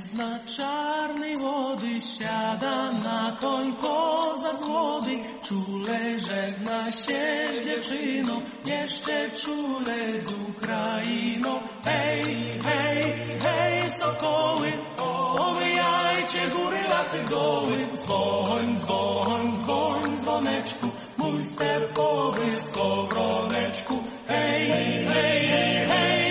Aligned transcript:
zna 0.00 0.40
czarnej 0.44 1.36
wody 1.36 2.02
Siada 2.02 2.92
na 2.92 3.36
koń 3.40 3.76
kozak 3.76 4.60
młody 4.68 5.16
Czule 5.44 6.18
żegna 6.18 6.92
się 6.92 7.48
z 7.54 7.64
dziewczyną 7.64 8.40
Jeszcze 8.66 9.30
czule 9.30 10.18
z 10.18 10.28
Ukrainą. 10.48 11.60
Hej, 11.84 12.22
hej, 12.64 13.02
hej, 13.42 13.90
sokoły 14.02 14.72
Owijajcie 15.38 16.48
góry, 16.48 16.78
lasy, 16.88 17.24
doły. 17.30 17.86
Dzwoń, 17.92 18.76
dzwoń, 18.76 19.56
dzwoń, 19.56 20.16
dzwoneczku 20.16 20.88
Mój 21.18 21.42
sterkowy 21.44 22.58
skowroneczku. 22.58 23.94
Hej, 24.28 24.66
hej, 24.66 25.06
hej, 25.06 25.86
hej, 25.88 26.29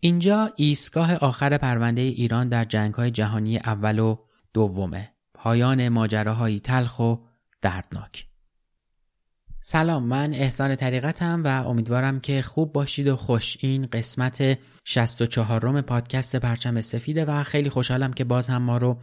اینجا 0.00 0.52
ایستگاه 0.56 1.14
آخر 1.14 1.58
پرونده 1.58 2.00
ایران 2.00 2.48
در 2.48 2.64
جنگهای 2.64 3.10
جهانی 3.10 3.56
اول 3.56 3.98
و 3.98 4.16
دومه. 4.54 5.12
پایان 5.34 5.88
ماجراهایی 5.88 6.60
تلخ 6.60 6.98
و 6.98 7.16
دردناک. 7.62 8.26
سلام 9.60 10.02
من 10.02 10.32
احسان 10.32 10.76
طریقتم 10.76 11.42
و 11.44 11.68
امیدوارم 11.68 12.20
که 12.20 12.42
خوب 12.42 12.72
باشید 12.72 13.08
و 13.08 13.16
خوش. 13.16 13.56
این 13.60 13.86
قسمت 13.86 14.58
64 14.84 15.60
روم 15.60 15.80
پادکست 15.80 16.36
پرچم 16.36 16.80
سفیده 16.80 17.24
و 17.24 17.42
خیلی 17.42 17.70
خوشحالم 17.70 18.12
که 18.12 18.24
باز 18.24 18.48
هم 18.48 18.62
ما 18.62 18.76
رو 18.76 18.96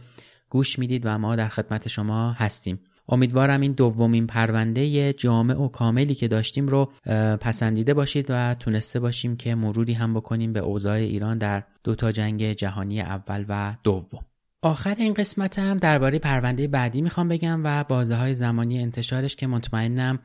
گوش 0.48 0.78
می‌دید 0.78 1.06
و 1.06 1.18
ما 1.18 1.36
در 1.36 1.48
خدمت 1.48 1.88
شما 1.88 2.32
هستیم. 2.32 2.80
امیدوارم 3.08 3.60
این 3.60 3.72
دومین 3.72 4.26
پرونده 4.26 5.12
جامع 5.12 5.54
و 5.54 5.68
کاملی 5.68 6.14
که 6.14 6.28
داشتیم 6.28 6.68
رو 6.68 6.92
پسندیده 7.40 7.94
باشید 7.94 8.26
و 8.28 8.54
تونسته 8.54 9.00
باشیم 9.00 9.36
که 9.36 9.54
مروری 9.54 9.92
هم 9.92 10.14
بکنیم 10.14 10.52
به 10.52 10.60
اوضاع 10.60 10.94
ایران 10.94 11.38
در 11.38 11.62
دو 11.84 11.94
تا 11.94 12.12
جنگ 12.12 12.52
جهانی 12.52 13.00
اول 13.00 13.44
و 13.48 13.76
دوم. 13.82 14.24
آخر 14.62 14.94
این 14.98 15.14
قسمت 15.14 15.58
هم 15.58 15.78
درباره 15.78 16.18
پرونده 16.18 16.68
بعدی 16.68 17.02
می‌خوام 17.02 17.28
بگم 17.28 17.60
و 17.64 17.84
بازه 17.84 18.14
های 18.14 18.34
زمانی 18.34 18.78
انتشارش 18.82 19.36
که 19.36 19.46
مطمئنم 19.46 20.18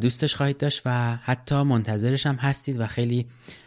دوستش 0.00 0.34
خواهید 0.34 0.56
داشت 0.56 0.82
و 0.84 1.16
حتی 1.16 1.62
منتظرش 1.62 2.26
هم 2.26 2.34
هستید 2.34 2.80
و 2.80 2.86
خیلی 2.86 3.26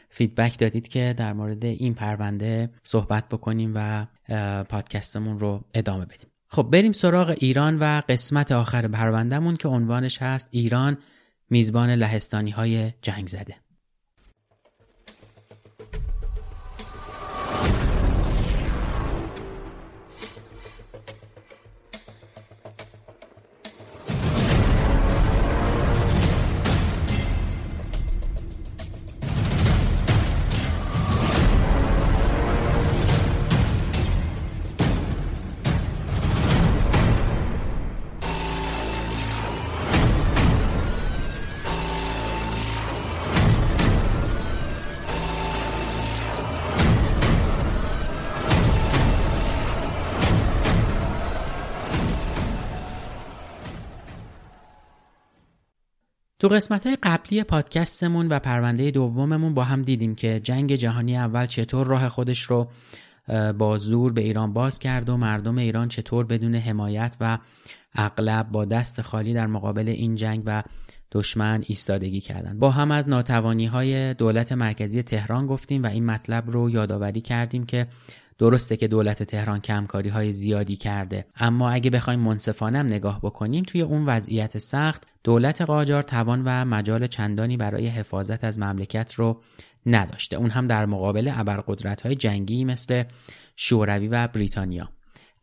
فیدبک 0.10 0.60
دادید 0.60 0.88
که 0.88 1.14
در 1.18 1.34
مورد 1.34 1.66
این 1.66 1.94
پرونده 1.94 2.70
صحبت 2.84 3.30
بکنیم 3.30 3.72
و 3.76 4.06
پادکستمون 4.64 5.40
رو 5.40 5.64
ادامه 5.74 6.06
بدیم. 6.06 6.35
خب 6.48 6.64
بریم 6.64 6.92
سراغ 6.92 7.36
ایران 7.40 7.80
و 7.80 8.02
قسمت 8.10 8.52
آخر 8.52 8.88
پروندهمون 8.88 9.56
که 9.56 9.68
عنوانش 9.68 10.22
هست 10.22 10.48
ایران 10.52 10.98
میزبان 11.50 11.90
لهستانی 11.90 12.52
های 12.52 12.92
جنگ 13.02 13.28
زده 13.28 13.56
تو 56.46 56.50
قسمت 56.50 56.86
های 56.88 56.98
قبلی 57.04 57.44
پادکستمون 57.44 58.28
و 58.28 58.40
پرونده 58.40 58.92
دوممون 58.92 59.54
با 59.54 59.64
هم 59.64 59.82
دیدیم 59.82 60.16
که 60.16 60.40
جنگ 60.40 60.76
جهانی 60.76 61.18
اول 61.18 61.46
چطور 61.46 61.88
راه 61.88 62.10
خودش 62.10 62.42
رو 62.42 62.68
با 63.58 63.78
زور 63.78 64.14
به 64.14 64.22
ایران 64.22 64.54
باز 64.54 64.80
کرد 64.80 65.10
و 65.10 65.18
مردم 65.18 65.58
ایران 65.58 65.88
چطور 65.88 66.26
بدون 66.26 66.56
حمایت 66.56 67.18
و 67.22 67.38
اغلب 67.96 68.50
با 68.52 68.66
دست 68.66 69.02
خالی 69.02 69.34
در 69.34 69.48
مقابل 69.48 69.90
این 69.90 70.16
جنگ 70.16 70.44
و 70.46 70.64
دشمن 71.12 71.64
ایستادگی 71.68 72.22
کردند. 72.22 72.60
با 72.60 72.72
هم 72.72 72.92
از 72.92 73.10
ناتوانی 73.10 73.66
های 73.66 74.14
دولت 74.14 74.52
مرکزی 74.52 75.04
تهران 75.04 75.46
گفتیم 75.46 75.84
و 75.84 75.88
این 75.88 76.06
مطلب 76.06 76.52
رو 76.52 76.70
یادآوری 76.70 77.22
کردیم 77.22 77.66
که 77.66 77.88
درسته 78.38 78.78
که 78.78 78.88
دولت 78.88 79.24
تهران 79.24 79.60
کمکاری 79.60 80.10
های 80.10 80.34
زیادی 80.34 80.76
کرده. 80.76 81.26
اما 81.36 81.70
اگه 81.70 81.90
بخوایم 81.90 82.20
منصفانه 82.20 82.78
هم 82.80 82.86
نگاه 82.86 83.20
بکنیم 83.22 83.64
توی 83.64 83.82
اون 83.82 84.06
وضعیت 84.06 84.58
سخت 84.58 85.08
دولت 85.24 85.62
قاجار 85.62 86.02
توان 86.02 86.42
و 86.46 86.66
مجال 86.66 87.08
چندانی 87.08 87.58
برای 87.58 87.88
حفاظت 87.88 88.44
از 88.44 88.60
مملکت 88.60 89.14
رو 89.14 89.42
نداشته. 89.86 90.36
اون 90.36 90.50
هم 90.50 90.68
در 90.68 90.86
مقابل 90.86 91.32
ابرقدرت 91.34 92.02
های 92.02 92.16
جنگی 92.16 92.66
مثل 92.66 93.04
شوروی 93.56 94.08
و 94.08 94.28
بریتانیا. 94.28 94.90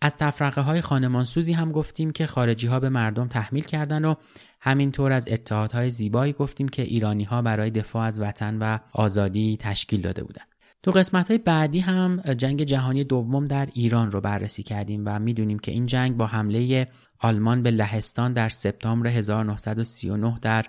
از 0.00 0.16
تفرقه 0.16 0.60
های 0.60 0.80
خانمانسوزی 0.80 1.52
هم 1.52 1.72
گفتیم 1.72 2.10
که 2.10 2.26
خارجی 2.26 2.66
ها 2.66 2.80
به 2.80 2.88
مردم 2.88 3.28
تحمیل 3.28 3.64
کردن 3.64 4.04
و 4.04 4.14
همینطور 4.60 5.12
از 5.12 5.28
اتحادهای 5.28 5.90
زیبایی 5.90 6.32
گفتیم 6.32 6.68
که 6.68 6.82
ایرانی 6.82 7.24
ها 7.24 7.42
برای 7.42 7.70
دفاع 7.70 8.02
از 8.02 8.20
وطن 8.20 8.58
و 8.58 8.78
آزادی 8.92 9.56
تشکیل 9.60 10.00
داده 10.00 10.24
بودند. 10.24 10.51
تو 10.82 10.90
قسمت 10.90 11.28
های 11.28 11.38
بعدی 11.38 11.80
هم 11.80 12.20
جنگ 12.20 12.62
جهانی 12.62 13.04
دوم 13.04 13.46
در 13.46 13.68
ایران 13.74 14.10
رو 14.10 14.20
بررسی 14.20 14.62
کردیم 14.62 15.02
و 15.06 15.18
می‌دونیم 15.18 15.58
که 15.58 15.72
این 15.72 15.86
جنگ 15.86 16.16
با 16.16 16.26
حمله 16.26 16.88
آلمان 17.18 17.62
به 17.62 17.70
لهستان 17.70 18.32
در 18.32 18.48
سپتامبر 18.48 19.08
1939 19.08 20.38
در 20.42 20.64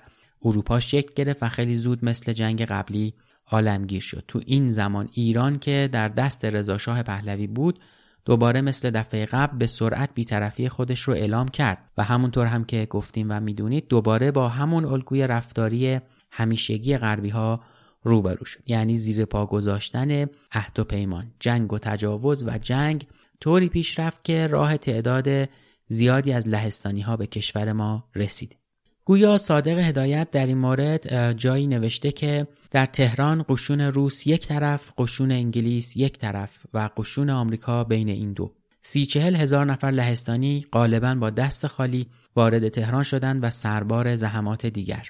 اروپا 0.46 0.80
شکل 0.80 1.14
گرفت 1.16 1.44
و 1.44 1.50
خیلی 1.50 1.76
زود 1.76 2.06
مثل 2.06 2.34
جنگ 2.34 2.62
قبلی 2.62 3.14
عالمگیر 3.52 4.02
شد. 4.02 4.24
تو 4.28 4.42
این 4.46 4.72
زمان 4.72 5.10
ایران 5.14 5.60
که 5.60 5.90
در 5.92 6.08
دست 6.08 6.46
رضاشاه 6.46 7.04
پهلوی 7.04 7.48
بود 7.48 7.80
دوباره 8.26 8.62
مثل 8.62 8.92
دفعه 8.92 9.26
قبل 9.26 9.58
به 9.58 9.68
سرعت 9.68 10.10
بیطرفی 10.14 10.70
خودش 10.70 11.02
رو 11.02 11.14
اعلام 11.14 11.48
کرد 11.48 11.78
و 11.98 12.04
همونطور 12.04 12.46
هم 12.46 12.64
که 12.64 12.88
گفتیم 12.90 13.28
و 13.30 13.40
می‌دونید 13.40 13.88
دوباره 13.88 14.32
با 14.32 14.50
همون 14.50 14.86
الگوی 14.86 15.28
رفتاری 15.28 16.00
همیشگی 16.32 16.98
غربی 16.98 17.30
ها 17.30 17.62
روبرو 18.04 18.46
شد. 18.46 18.60
یعنی 18.68 18.96
زیر 18.96 19.26
پا 19.26 19.46
گذاشتن 19.46 20.26
عهد 20.52 20.80
و 20.80 20.84
پیمان. 20.84 21.32
جنگ 21.40 21.74
و 21.74 21.80
تجاوز 21.80 22.44
و 22.48 22.58
جنگ 22.58 23.08
طوری 23.42 23.70
پیش 23.70 24.00
رفت 24.00 24.24
که 24.24 24.48
راه 24.48 24.78
تعداد 24.78 25.50
زیادی 25.88 26.34
از 26.34 26.48
لهستانی 26.48 27.02
ها 27.02 27.18
به 27.18 27.28
کشور 27.28 27.74
ما 27.74 28.10
رسید. 28.16 28.58
گویا 29.06 29.38
صادق 29.38 29.80
هدایت 29.80 30.32
در 30.32 30.46
این 30.46 30.58
مورد 30.58 31.34
جایی 31.34 31.68
نوشته 31.68 32.12
که 32.12 32.48
در 32.72 32.86
تهران 32.86 33.46
قشون 33.50 33.82
روس 33.82 34.28
یک 34.28 34.48
طرف 34.48 34.92
قشون 34.98 35.32
انگلیس 35.32 35.98
یک 35.98 36.18
طرف 36.18 36.66
و 36.74 36.90
قشون 36.98 37.30
آمریکا 37.30 37.84
بین 37.84 38.10
این 38.10 38.34
دو. 38.34 38.54
سی 38.82 39.06
چهل 39.06 39.36
هزار 39.36 39.66
نفر 39.66 39.92
لهستانی 39.92 40.66
غالبا 40.72 41.16
با 41.16 41.30
دست 41.30 41.68
خالی 41.68 42.08
وارد 42.36 42.70
تهران 42.70 43.04
شدند 43.04 43.44
و 43.44 43.50
سربار 43.50 44.16
زحمات 44.16 44.66
دیگر. 44.66 45.10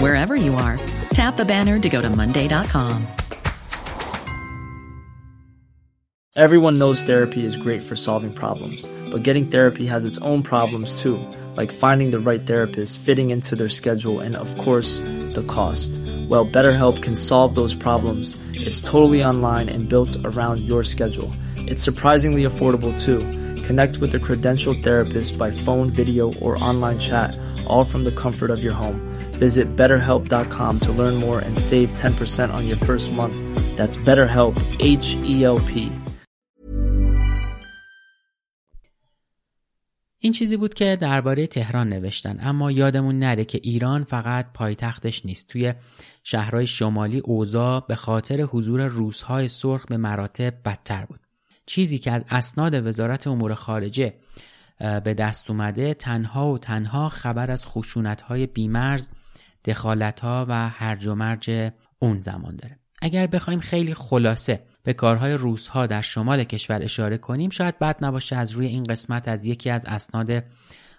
wherever 0.00 0.36
you 0.36 0.54
are. 0.54 0.78
Tap 1.10 1.36
the 1.36 1.44
banner 1.44 1.78
to 1.78 1.88
go 1.88 2.00
to 2.00 2.10
Monday.com. 2.10 3.06
Everyone 6.36 6.78
knows 6.78 7.00
therapy 7.00 7.44
is 7.44 7.56
great 7.56 7.80
for 7.80 7.94
solving 7.94 8.32
problems, 8.32 8.88
but 9.12 9.22
getting 9.22 9.46
therapy 9.46 9.86
has 9.86 10.04
its 10.04 10.18
own 10.18 10.42
problems 10.42 11.00
too, 11.00 11.16
like 11.54 11.70
finding 11.70 12.10
the 12.10 12.18
right 12.18 12.44
therapist, 12.44 12.98
fitting 12.98 13.30
into 13.30 13.54
their 13.54 13.68
schedule, 13.68 14.18
and 14.18 14.34
of 14.34 14.58
course, 14.58 14.98
the 15.34 15.44
cost. 15.46 15.92
Well, 16.28 16.44
BetterHelp 16.44 17.04
can 17.04 17.14
solve 17.14 17.54
those 17.54 17.76
problems. 17.76 18.36
It's 18.52 18.82
totally 18.82 19.22
online 19.22 19.68
and 19.68 19.88
built 19.88 20.16
around 20.24 20.62
your 20.62 20.82
schedule. 20.82 21.30
It's 21.56 21.84
surprisingly 21.84 22.42
affordable 22.42 23.00
too. 23.00 23.20
Connect 23.62 23.98
with 23.98 24.12
a 24.16 24.18
credentialed 24.18 24.82
therapist 24.82 25.38
by 25.38 25.52
phone, 25.52 25.88
video, 25.88 26.34
or 26.40 26.58
online 26.58 26.98
chat, 26.98 27.38
all 27.68 27.84
from 27.84 28.02
the 28.02 28.10
comfort 28.10 28.50
of 28.50 28.64
your 28.64 28.74
home. 28.74 28.98
Visit 29.38 29.76
betterhelp.com 29.76 30.74
to 30.80 30.92
learn 30.92 31.14
more 31.16 31.40
and 31.46 31.58
save 31.58 31.88
10% 31.92 32.54
on 32.56 32.66
your 32.66 32.80
first 32.88 33.12
month. 33.12 33.36
That's 33.76 33.96
BetterHelp, 33.96 34.54
H 34.80 35.16
E 35.32 35.44
L 35.44 35.60
P. 35.70 35.90
این 40.24 40.32
چیزی 40.32 40.56
بود 40.56 40.74
که 40.74 40.96
درباره 41.00 41.46
تهران 41.46 41.88
نوشتن 41.88 42.38
اما 42.42 42.70
یادمون 42.70 43.18
نره 43.18 43.44
که 43.44 43.60
ایران 43.62 44.04
فقط 44.04 44.46
پایتختش 44.54 45.26
نیست 45.26 45.48
توی 45.48 45.74
شهرهای 46.22 46.66
شمالی 46.66 47.18
اوضاع 47.18 47.84
به 47.88 47.94
خاطر 47.94 48.40
حضور 48.40 48.86
روسهای 48.86 49.48
سرخ 49.48 49.86
به 49.86 49.96
مراتب 49.96 50.54
بدتر 50.64 51.04
بود 51.04 51.20
چیزی 51.66 51.98
که 51.98 52.12
از 52.12 52.24
اسناد 52.30 52.86
وزارت 52.86 53.26
امور 53.26 53.54
خارجه 53.54 54.14
به 54.78 55.14
دست 55.14 55.50
اومده 55.50 55.94
تنها 55.94 56.52
و 56.52 56.58
تنها 56.58 57.08
خبر 57.08 57.50
از 57.50 57.66
خشونتهای 57.66 58.46
بیمرز 58.46 59.08
دخالتها 59.64 60.46
و 60.48 60.68
هرج 60.68 61.06
و 61.06 61.14
مرج 61.14 61.72
اون 61.98 62.20
زمان 62.20 62.56
داره. 62.56 62.78
اگر 63.02 63.26
بخوایم 63.26 63.60
خیلی 63.60 63.94
خلاصه 63.94 64.64
به 64.82 64.92
کارهای 64.92 65.32
روسها 65.32 65.86
در 65.86 66.02
شمال 66.02 66.44
کشور 66.44 66.82
اشاره 66.82 67.18
کنیم 67.18 67.50
شاید 67.50 67.78
بد 67.78 68.04
نباشه 68.04 68.36
از 68.36 68.50
روی 68.50 68.66
این 68.66 68.82
قسمت 68.82 69.28
از 69.28 69.46
یکی 69.46 69.70
از 69.70 69.84
اسناد 69.86 70.44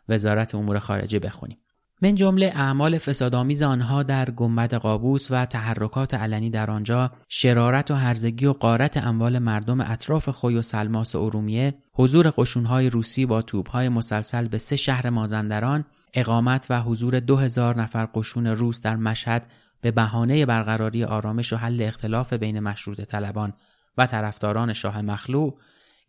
وزارت 0.10 0.56
امور 0.56 0.80
خارجه 0.80 1.20
بخونیم. 1.20 1.58
من 2.02 2.16
جمله 2.16 2.52
اعمال 2.56 2.98
فسادآمیز 2.98 3.62
آنها 3.62 4.04
در 4.04 4.30
گنبد 4.30 4.74
قابوس 4.74 5.28
و 5.32 5.46
تحرکات 5.46 6.14
علنی 6.14 6.50
در 6.50 6.72
آنجا 6.72 7.12
شرارت 7.30 7.92
و 7.92 7.94
هرزگی 7.94 8.46
و 8.46 8.54
قارت 8.54 8.98
اموال 8.98 9.40
مردم 9.40 9.82
اطراف 9.82 10.30
خوی 10.30 10.56
و 10.56 10.62
سلماس 10.62 11.16
و 11.16 11.22
ارومیه 11.22 11.74
حضور 11.94 12.34
قشونهای 12.38 12.90
روسی 12.90 13.26
با 13.26 13.42
توبهای 13.42 13.90
مسلسل 13.90 14.48
به 14.48 14.58
سه 14.58 14.76
شهر 14.76 15.10
مازندران 15.10 15.86
اقامت 16.16 16.68
و 16.70 16.82
حضور 16.82 17.20
دو 17.20 17.38
هزار 17.38 17.82
نفر 17.82 18.08
قشون 18.14 18.48
روس 18.48 18.82
در 18.82 18.96
مشهد 18.96 19.48
به 19.82 19.92
بهانه 19.92 20.46
برقراری 20.46 21.04
آرامش 21.04 21.54
و 21.54 21.58
حل 21.58 21.82
اختلاف 21.82 22.34
بین 22.34 22.60
مشروط 22.60 23.02
طلبان 23.02 23.54
و 23.98 24.06
طرفداران 24.06 24.74
شاه 24.74 25.02
مخلوع 25.02 25.60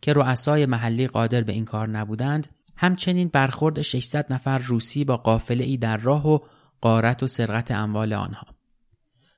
که 0.02 0.12
رؤسای 0.12 0.66
محلی 0.66 1.06
قادر 1.06 1.40
به 1.40 1.52
این 1.52 1.64
کار 1.64 1.88
نبودند 1.88 2.46
همچنین 2.76 3.28
برخورد 3.28 3.82
600 3.82 4.32
نفر 4.32 4.58
روسی 4.58 5.04
با 5.04 5.16
قافله 5.16 5.64
ای 5.64 5.76
در 5.76 5.96
راه 5.96 6.28
و 6.28 6.38
قارت 6.80 7.22
و 7.22 7.26
سرقت 7.26 7.70
اموال 7.70 8.12
آنها. 8.12 8.46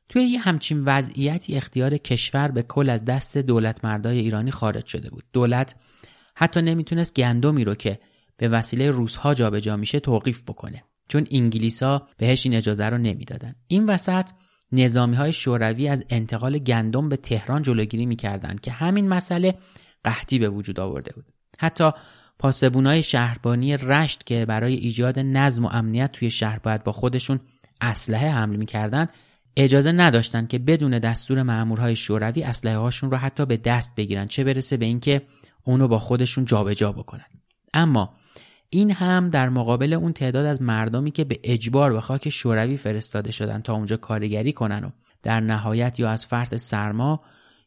توی 0.08 0.22
یه 0.22 0.40
همچین 0.40 0.84
وضعیتی 0.84 1.56
اختیار 1.56 1.96
کشور 1.96 2.48
به 2.48 2.62
کل 2.62 2.90
از 2.90 3.04
دست 3.04 3.38
دولت 3.38 3.84
مردای 3.84 4.18
ایرانی 4.18 4.50
خارج 4.50 4.86
شده 4.86 5.10
بود. 5.10 5.24
دولت 5.32 5.74
حتی 6.34 6.62
نمی‌تونست 6.62 7.14
گندمی 7.14 7.64
رو 7.64 7.74
که 7.74 7.98
به 8.38 8.48
وسیله 8.48 8.90
روسها 8.90 9.34
جابجا 9.34 9.76
میشه 9.76 10.00
توقیف 10.00 10.42
بکنه. 10.42 10.84
چون 11.08 11.26
انگلیسا 11.30 12.06
بهش 12.16 12.46
این 12.46 12.54
اجازه 12.54 12.84
رو 12.84 12.98
نمی‌دادن. 12.98 13.54
این 13.66 13.86
وسط 13.86 14.30
نظامی 14.72 15.16
های 15.16 15.32
شوروی 15.32 15.88
از 15.88 16.04
انتقال 16.10 16.58
گندم 16.58 17.08
به 17.08 17.16
تهران 17.16 17.62
جلوگیری 17.62 18.06
می‌کردند 18.06 18.60
که 18.60 18.70
همین 18.70 19.08
مسئله 19.08 19.54
قحطی 20.04 20.38
به 20.38 20.48
وجود 20.48 20.80
آورده 20.80 21.12
بود. 21.12 21.32
حتی 21.58 21.90
پاسبونای 22.38 23.02
شهربانی 23.02 23.76
رشت 23.76 24.26
که 24.26 24.46
برای 24.46 24.74
ایجاد 24.74 25.18
نظم 25.18 25.64
و 25.64 25.68
امنیت 25.72 26.12
توی 26.12 26.30
شهر 26.30 26.58
باید 26.58 26.84
با 26.84 26.92
خودشون 26.92 27.40
اسلحه 27.80 28.30
حمل 28.30 28.56
می‌کردن 28.56 29.06
اجازه 29.56 29.92
نداشتن 29.92 30.46
که 30.46 30.58
بدون 30.58 30.98
دستور 30.98 31.42
مامورهای 31.42 31.96
شوروی 31.96 32.42
اسلحه 32.42 32.76
هاشون 32.76 33.10
رو 33.10 33.16
حتی 33.16 33.46
به 33.46 33.56
دست 33.56 33.94
بگیرن 33.94 34.26
چه 34.26 34.44
برسه 34.44 34.76
به 34.76 34.86
اینکه 34.86 35.22
اونو 35.64 35.88
با 35.88 35.98
خودشون 35.98 36.44
جابجا 36.44 36.74
جا 36.74 36.92
بکنن. 36.92 37.26
اما 37.74 38.14
این 38.70 38.90
هم 38.90 39.28
در 39.28 39.48
مقابل 39.48 39.92
اون 39.92 40.12
تعداد 40.12 40.46
از 40.46 40.62
مردمی 40.62 41.10
که 41.10 41.24
به 41.24 41.40
اجبار 41.44 41.92
به 41.92 42.00
خاک 42.00 42.28
شوروی 42.28 42.76
فرستاده 42.76 43.32
شدن 43.32 43.60
تا 43.60 43.74
اونجا 43.74 43.96
کارگری 43.96 44.52
کنن 44.52 44.84
و 44.84 44.90
در 45.22 45.40
نهایت 45.40 46.00
یا 46.00 46.10
از 46.10 46.26
فرط 46.26 46.56
سرما 46.56 47.20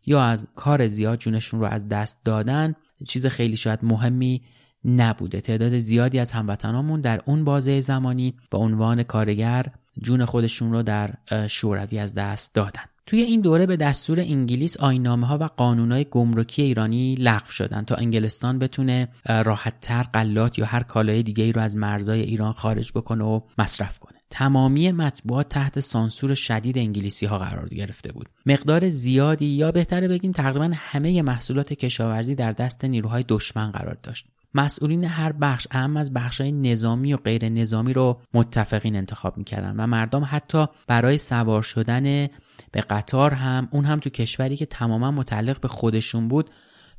یا 0.06 0.24
از 0.24 0.48
کار 0.56 0.88
زیاد 0.88 1.20
جونشون 1.20 1.60
رو 1.60 1.66
از 1.66 1.88
دست 1.88 2.20
دادن 2.26 2.76
چیز 3.08 3.26
خیلی 3.26 3.56
شاید 3.56 3.80
مهمی 3.84 4.42
نبوده. 4.86 5.42
تعداد 5.42 5.78
زیادی 5.78 6.20
از 6.20 6.32
هموطنامون 6.32 7.02
در 7.02 7.22
اون 7.26 7.44
بازه 7.44 7.82
زمانی 7.82 8.34
به 8.50 8.58
عنوان 8.58 9.04
کارگر 9.04 9.66
جون 10.02 10.26
خودشون 10.26 10.72
رو 10.72 10.84
در 10.84 11.14
شوروی 11.48 12.00
از 12.00 12.16
دست 12.16 12.54
دادن. 12.54 12.91
توی 13.06 13.22
این 13.22 13.42
دوره 13.42 13.66
به 13.66 13.78
دستور 13.78 14.20
انگلیس 14.20 14.78
آینامه 14.78 15.28
ها 15.28 15.38
و 15.38 15.44
قانونهای 15.44 16.06
گمرکی 16.12 16.62
ایرانی 16.62 17.16
لغو 17.16 17.52
شدن 17.52 17.84
تا 17.84 17.96
انگلستان 17.96 18.60
بتونه 18.60 19.08
راحتتر 19.26 20.04
قلات 20.04 20.60
یا 20.60 20.66
هر 20.66 20.84
کالای 20.84 21.24
دیگه 21.24 21.44
ای 21.44 21.52
رو 21.52 21.62
از 21.62 21.78
مرزای 21.78 22.22
ایران 22.22 22.54
خارج 22.54 22.92
بکنه 22.92 23.24
و 23.24 23.40
مصرف 23.58 24.00
کنه. 24.00 24.18
تمامی 24.30 24.92
مطبوعات 24.92 25.50
تحت 25.50 25.80
سانسور 25.80 26.34
شدید 26.34 26.78
انگلیسی 26.78 27.26
ها 27.26 27.38
قرار 27.38 27.70
گرفته 27.70 28.12
بود. 28.12 28.30
مقدار 28.46 28.90
زیادی 28.90 29.46
یا 29.46 29.72
بهتره 29.72 30.08
بگیم 30.08 30.32
تقریبا 30.32 30.72
همه 30.76 31.22
محصولات 31.22 31.74
کشاورزی 31.74 32.36
در 32.36 32.52
دست 32.52 32.86
نیروهای 32.86 33.26
دشمن 33.28 33.72
قرار 33.72 33.98
داشت. 34.04 34.26
مسئولین 34.54 35.04
هر 35.04 35.32
بخش 35.32 35.68
اهم 35.72 35.98
از 35.98 36.14
بخشهای 36.14 36.52
نظامی 36.52 37.14
و 37.14 37.18
غیر 37.18 37.50
نظامی 37.50 37.94
رو 37.94 38.22
متفقین 38.34 38.96
انتخاب 38.96 39.38
می‌کردن 39.38 39.76
و 39.78 39.88
مردم 39.88 40.28
حتی 40.30 40.66
برای 40.88 41.18
سوار 41.18 41.62
شدن 41.62 42.28
به 42.72 42.82
قطار 42.82 43.34
هم 43.34 43.68
اون 43.72 43.86
هم 43.86 44.00
تو 44.00 44.10
کشوری 44.10 44.58
که 44.58 44.66
تماما 44.66 45.12
متعلق 45.12 45.60
به 45.60 45.68
خودشون 45.68 46.28
بود 46.28 46.50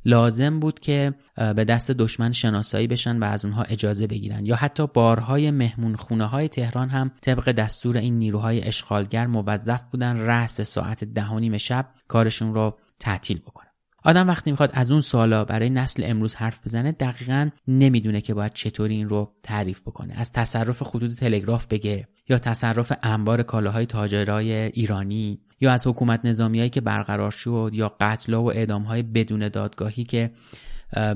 لازم 0.05 0.59
بود 0.59 0.79
که 0.79 1.13
به 1.35 1.65
دست 1.65 1.91
دشمن 1.91 2.31
شناسایی 2.31 2.87
بشن 2.87 3.17
و 3.19 3.23
از 3.23 3.45
اونها 3.45 3.63
اجازه 3.63 4.07
بگیرن. 4.07 4.45
یا 4.45 4.55
حتی 4.55 4.87
بارهای 4.87 5.51
مهمون 5.51 5.95
خونه 5.95 6.25
های 6.25 6.49
تهران 6.49 6.89
هم 6.89 7.11
طبق 7.21 7.51
دستور 7.51 7.97
این 7.97 8.17
نیروهای 8.17 8.63
اشغالگر 8.63 9.27
موظف 9.27 9.83
بودن 9.91 10.17
رأس 10.17 10.61
ساعت 10.61 11.03
ده 11.03 11.57
شب 11.57 11.89
کارشون 12.07 12.53
رو 12.53 12.77
تعطیل 12.99 13.39
بکنن. 13.39 13.62
آدم 14.05 14.27
وقتی 14.27 14.51
می‌خواد 14.51 14.71
از 14.73 14.91
اون 14.91 15.01
سالا 15.01 15.45
برای 15.45 15.69
نسل 15.69 16.03
امروز 16.05 16.35
حرف 16.35 16.59
بزنه 16.65 16.91
دقیقا 16.91 17.49
نمی‌دونه 17.67 18.21
که 18.21 18.33
باید 18.33 18.53
چطوری 18.53 18.95
این 18.95 19.09
رو 19.09 19.33
تعریف 19.43 19.81
بکنه. 19.81 20.13
از 20.17 20.31
تصرف 20.31 20.83
خطوط 20.83 21.19
تلگراف 21.19 21.67
بگه 21.67 22.07
یا 22.29 22.37
تصرف 22.37 22.91
انبار 23.03 23.43
کالاهای 23.43 23.85
تاجرای 23.85 24.51
ایرانی 24.53 25.39
یا 25.59 25.71
از 25.71 25.87
حکومت 25.87 26.25
نظامیایی 26.25 26.69
که 26.69 26.81
برقرار 26.81 27.31
شد 27.31 27.71
یا 27.73 27.95
قتل 27.99 28.33
و 28.33 28.45
اعدام 28.45 28.83
های 28.83 29.03
بدون 29.03 29.49
دادگاهی 29.49 30.03
که 30.03 30.31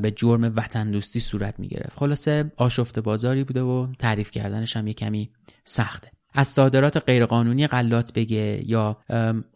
به 0.01 0.11
جرم 0.15 0.53
وطن 0.55 0.91
دوستی 0.91 1.19
صورت 1.19 1.59
می 1.59 1.67
گرفت 1.67 1.99
خلاصه 1.99 2.51
آشفت 2.57 2.99
بازاری 2.99 3.43
بوده 3.43 3.61
و 3.61 3.87
تعریف 3.99 4.31
کردنش 4.31 4.77
هم 4.77 4.87
یه 4.87 4.93
کمی 4.93 5.29
سخته. 5.63 6.11
از 6.37 6.47
صادرات 6.47 6.97
غیرقانونی 6.97 7.67
غلات 7.67 8.13
بگه 8.13 8.63
یا 8.65 8.97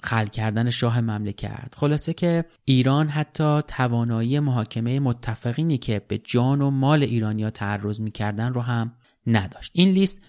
خل 0.04 0.26
کردن 0.26 0.70
شاه 0.70 1.02
مملکت. 1.02 1.76
خلاصه 1.76 2.14
که 2.14 2.46
ایران 2.66 3.08
حتی 3.08 3.62
توانایی 3.68 4.40
محاکمه 4.40 5.00
متفقینی 5.00 5.78
که 5.78 6.02
به 6.08 6.18
جان 6.18 6.62
و 6.62 6.70
مال 6.70 7.04
ایرانیا 7.04 7.50
تعرض 7.50 8.00
می‌کردن 8.00 8.54
رو 8.54 8.62
هم 8.62 8.94
نداشت. 9.28 9.72
این 9.76 9.90
لیست 9.90 10.22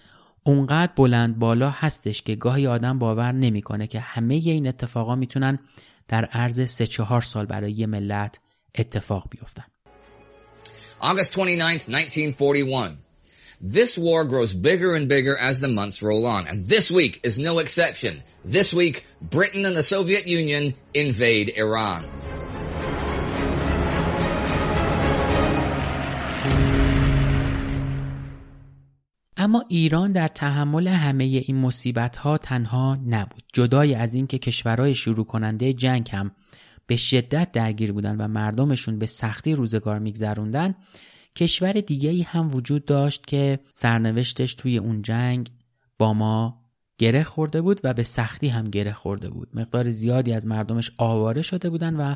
اونقدر 0.43 0.91
بلند 0.95 1.39
بالا 1.39 1.69
هستش 1.69 2.21
که 2.21 2.35
گاهی 2.35 2.67
آدم 2.67 2.99
باور 2.99 3.31
نمی‌کنه 3.31 3.87
که 3.87 3.99
همه 3.99 4.33
این 4.33 4.67
اتفاقا 4.67 5.15
می‌تونن 5.15 5.59
در 6.07 6.25
عرض 6.25 6.69
سه 6.69 6.87
چهار 6.87 7.21
سال 7.21 7.45
برای 7.45 7.71
یه 7.71 7.87
ملت 7.87 8.39
اتفاق 8.75 9.27
بیفتن. 9.29 9.65
August 11.01 11.31
29th, 11.31 11.89
1941. 11.89 13.02
This 13.65 13.97
war 13.97 14.25
grows 14.25 14.53
bigger 14.53 14.93
and 14.93 15.07
bigger 15.07 15.37
as 15.37 15.61
the 15.61 15.69
months 15.69 16.01
roll 16.01 16.25
on, 16.25 16.47
and 16.49 16.65
this 16.65 16.91
week 16.91 17.21
is 17.23 17.39
no 17.39 17.59
exception. 17.59 18.21
This 18.43 18.73
week, 18.73 19.05
Britain 19.21 19.63
and 19.65 19.73
the 19.73 19.83
Soviet 19.83 20.27
Union 20.27 20.73
invade 20.93 21.47
Iran. 21.55 22.03
اما 29.37 29.63
ایران 29.69 30.11
در 30.11 30.27
تحمل 30.27 30.87
همه 30.87 31.23
این 31.23 31.57
مصیبت 31.57 32.17
ها 32.17 32.37
تنها 32.37 32.97
نبود 33.07 33.43
جدای 33.53 33.95
از 33.95 34.13
اینکه 34.13 34.37
کشورهای 34.37 34.93
شروع 34.93 35.25
کننده 35.25 35.73
جنگ 35.73 36.09
هم 36.11 36.31
به 36.87 36.95
شدت 36.95 37.51
درگیر 37.51 37.91
بودن 37.91 38.17
و 38.17 38.27
مردمشون 38.27 38.99
به 38.99 39.05
سختی 39.05 39.55
روزگار 39.55 39.99
میگذروندن 39.99 40.75
کشور 41.35 41.71
دیگه 41.71 42.09
ای 42.09 42.21
هم 42.21 42.55
وجود 42.55 42.85
داشت 42.85 43.25
که 43.25 43.59
سرنوشتش 43.73 44.53
توی 44.53 44.77
اون 44.77 45.01
جنگ 45.01 45.49
با 45.97 46.13
ما 46.13 46.63
گره 46.97 47.23
خورده 47.23 47.61
بود 47.61 47.81
و 47.83 47.93
به 47.93 48.03
سختی 48.03 48.47
هم 48.47 48.69
گره 48.69 48.93
خورده 48.93 49.29
بود. 49.29 49.49
مقدار 49.53 49.89
زیادی 49.89 50.33
از 50.33 50.47
مردمش 50.47 50.91
آواره 50.97 51.41
شده 51.41 51.69
بودن 51.69 51.95
و 51.95 52.15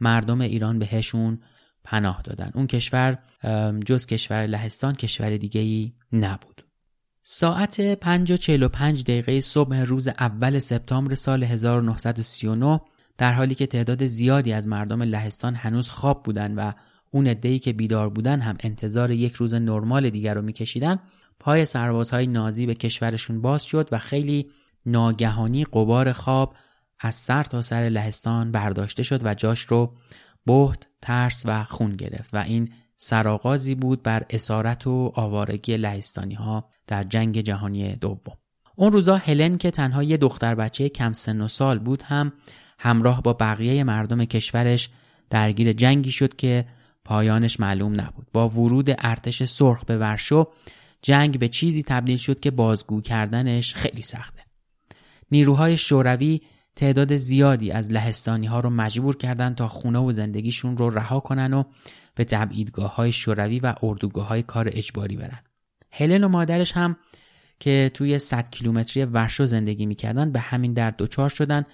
مردم 0.00 0.40
ایران 0.40 0.78
بهشون 0.78 1.38
پناه 1.84 2.22
دادن. 2.22 2.50
اون 2.54 2.66
کشور 2.66 3.18
جز 3.86 4.06
کشور 4.06 4.46
لهستان 4.46 4.94
کشور 4.94 5.36
دیگه 5.36 5.60
ای 5.60 5.92
نبود. 6.12 6.64
ساعت 7.22 7.94
5 7.94 8.32
و 8.32 8.36
45 8.36 9.02
دقیقه 9.02 9.40
صبح 9.40 9.76
روز 9.76 10.08
اول 10.08 10.58
سپتامبر 10.58 11.14
سال 11.14 11.44
1939 11.44 12.80
در 13.18 13.32
حالی 13.32 13.54
که 13.54 13.66
تعداد 13.66 14.06
زیادی 14.06 14.52
از 14.52 14.68
مردم 14.68 15.02
لهستان 15.02 15.54
هنوز 15.54 15.90
خواب 15.90 16.22
بودن 16.22 16.54
و 16.54 16.72
اون 17.16 17.26
عده‌ای 17.26 17.58
که 17.58 17.72
بیدار 17.72 18.08
بودن 18.08 18.40
هم 18.40 18.56
انتظار 18.60 19.10
یک 19.10 19.34
روز 19.34 19.54
نرمال 19.54 20.10
دیگر 20.10 20.34
رو 20.34 20.42
میکشیدن 20.42 20.98
پای 21.40 21.64
سربازهای 21.64 22.26
نازی 22.26 22.66
به 22.66 22.74
کشورشون 22.74 23.40
باز 23.42 23.64
شد 23.64 23.88
و 23.92 23.98
خیلی 23.98 24.50
ناگهانی 24.86 25.64
قبار 25.64 26.12
خواب 26.12 26.54
از 27.00 27.14
سر 27.14 27.42
تا 27.42 27.62
سر 27.62 27.80
لهستان 27.80 28.52
برداشته 28.52 29.02
شد 29.02 29.26
و 29.26 29.34
جاش 29.34 29.60
رو 29.60 29.96
بهت، 30.46 30.86
ترس 31.02 31.42
و 31.44 31.64
خون 31.64 31.96
گرفت 31.96 32.34
و 32.34 32.38
این 32.38 32.68
سرآغازی 32.96 33.74
بود 33.74 34.02
بر 34.02 34.22
اسارت 34.30 34.86
و 34.86 35.12
آوارگی 35.14 35.76
لهستانی 35.76 36.34
ها 36.34 36.68
در 36.86 37.04
جنگ 37.04 37.40
جهانی 37.40 37.96
دوم. 37.96 38.36
اون 38.76 38.92
روزا 38.92 39.16
هلن 39.16 39.58
که 39.58 39.70
تنها 39.70 40.02
یه 40.02 40.16
دختر 40.16 40.54
بچه 40.54 40.88
کم 40.88 41.12
سن 41.12 41.40
و 41.40 41.48
سال 41.48 41.78
بود 41.78 42.02
هم 42.02 42.32
همراه 42.78 43.22
با 43.22 43.32
بقیه 43.32 43.84
مردم 43.84 44.24
کشورش 44.24 44.90
درگیر 45.30 45.72
جنگی 45.72 46.10
شد 46.10 46.36
که 46.36 46.66
پایانش 47.06 47.60
معلوم 47.60 48.00
نبود. 48.00 48.26
با 48.32 48.48
ورود 48.48 48.90
ارتش 48.98 49.44
سرخ 49.44 49.84
به 49.84 49.98
ورشو 49.98 50.46
جنگ 51.02 51.38
به 51.38 51.48
چیزی 51.48 51.82
تبدیل 51.82 52.16
شد 52.16 52.40
که 52.40 52.50
بازگو 52.50 53.00
کردنش 53.00 53.74
خیلی 53.74 54.02
سخته. 54.02 54.42
نیروهای 55.30 55.76
شوروی 55.76 56.40
تعداد 56.76 57.16
زیادی 57.16 57.70
از 57.70 57.92
لهستانی 57.92 58.46
ها 58.46 58.60
رو 58.60 58.70
مجبور 58.70 59.16
کردن 59.16 59.54
تا 59.54 59.68
خونه 59.68 59.98
و 59.98 60.12
زندگیشون 60.12 60.76
رو 60.76 60.90
رها 60.90 61.20
کنن 61.20 61.54
و 61.54 61.62
به 62.14 62.24
تبعیدگاه 62.24 62.94
های 62.94 63.12
شوروی 63.12 63.60
و 63.60 63.74
اردوگاه 63.82 64.28
های 64.28 64.42
کار 64.42 64.68
اجباری 64.72 65.16
برن. 65.16 65.40
هلن 65.92 66.24
و 66.24 66.28
مادرش 66.28 66.72
هم 66.72 66.96
که 67.60 67.90
توی 67.94 68.18
100 68.18 68.50
کیلومتری 68.50 69.04
ورشو 69.04 69.46
زندگی 69.46 69.86
می‌کردن 69.86 70.32
به 70.32 70.40
همین 70.40 70.72
درد 70.72 70.96
دچار 70.98 71.28
شدن 71.28 71.64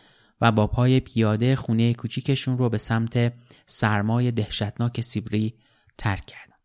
و 0.42 0.52
با 0.52 0.66
پای 0.66 1.00
پیاده 1.00 1.56
خونه 1.56 1.94
کوچیکشون 1.94 2.58
رو 2.58 2.68
به 2.68 2.78
سمت 2.78 3.32
سرمای 3.66 4.30
دهشتناک 4.30 5.00
سیبری 5.00 5.54
ترک 5.99 6.26
کردن. 6.26 6.56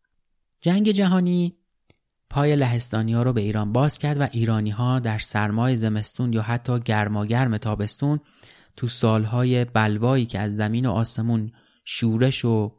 جنگ 0.60 0.90
جهانی 0.90 1.56
پای 2.30 2.56
لهستانی 2.56 3.12
ها 3.12 3.22
رو 3.22 3.32
به 3.32 3.40
ایران 3.40 3.72
باز 3.72 3.98
کرد 3.98 4.20
و 4.20 4.28
ایرانی 4.32 4.70
ها 4.70 4.98
در 4.98 5.18
سرمای 5.18 5.76
زمستون 5.76 6.32
یا 6.32 6.42
حتی 6.42 6.80
گرماگرم 6.80 7.56
تابستون 7.56 8.20
تو 8.76 8.88
سالهای 8.88 9.64
بلوایی 9.64 10.26
که 10.26 10.38
از 10.38 10.56
زمین 10.56 10.86
و 10.86 10.90
آسمون 10.90 11.52
شورش 11.84 12.44
و 12.44 12.72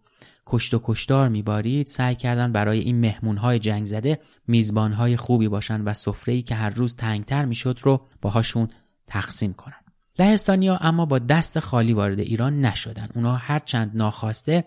کشت 0.46 0.74
و 0.74 0.82
کشتار 0.84 1.30
میبارید 1.30 1.88
سعی 1.88 2.16
کردن 2.16 2.52
برای 2.52 2.80
این 2.80 3.00
مهمون 3.00 3.38
های 3.38 3.60
جنگ 3.60 3.86
زده 3.86 4.20
میزبان 4.48 4.94
های 4.94 5.18
خوبی 5.18 5.48
باشن 5.48 5.82
و 5.82 5.94
سفره 5.94 6.42
که 6.42 6.56
هر 6.56 6.70
روز 6.70 6.96
تنگتر 6.96 7.46
می‌شد 7.46 7.80
رو 7.84 8.08
باهاشون 8.22 8.68
تقسیم 9.08 9.54
کنن 9.54 9.89
لهستانیا 10.20 10.78
اما 10.82 11.06
با 11.06 11.20
دست 11.20 11.60
خالی 11.60 11.94
وارد 11.94 12.20
ایران 12.20 12.62
نشدن. 12.62 13.10
اونا 13.16 13.36
هرچند 13.36 13.92
ناخواسته 13.94 14.66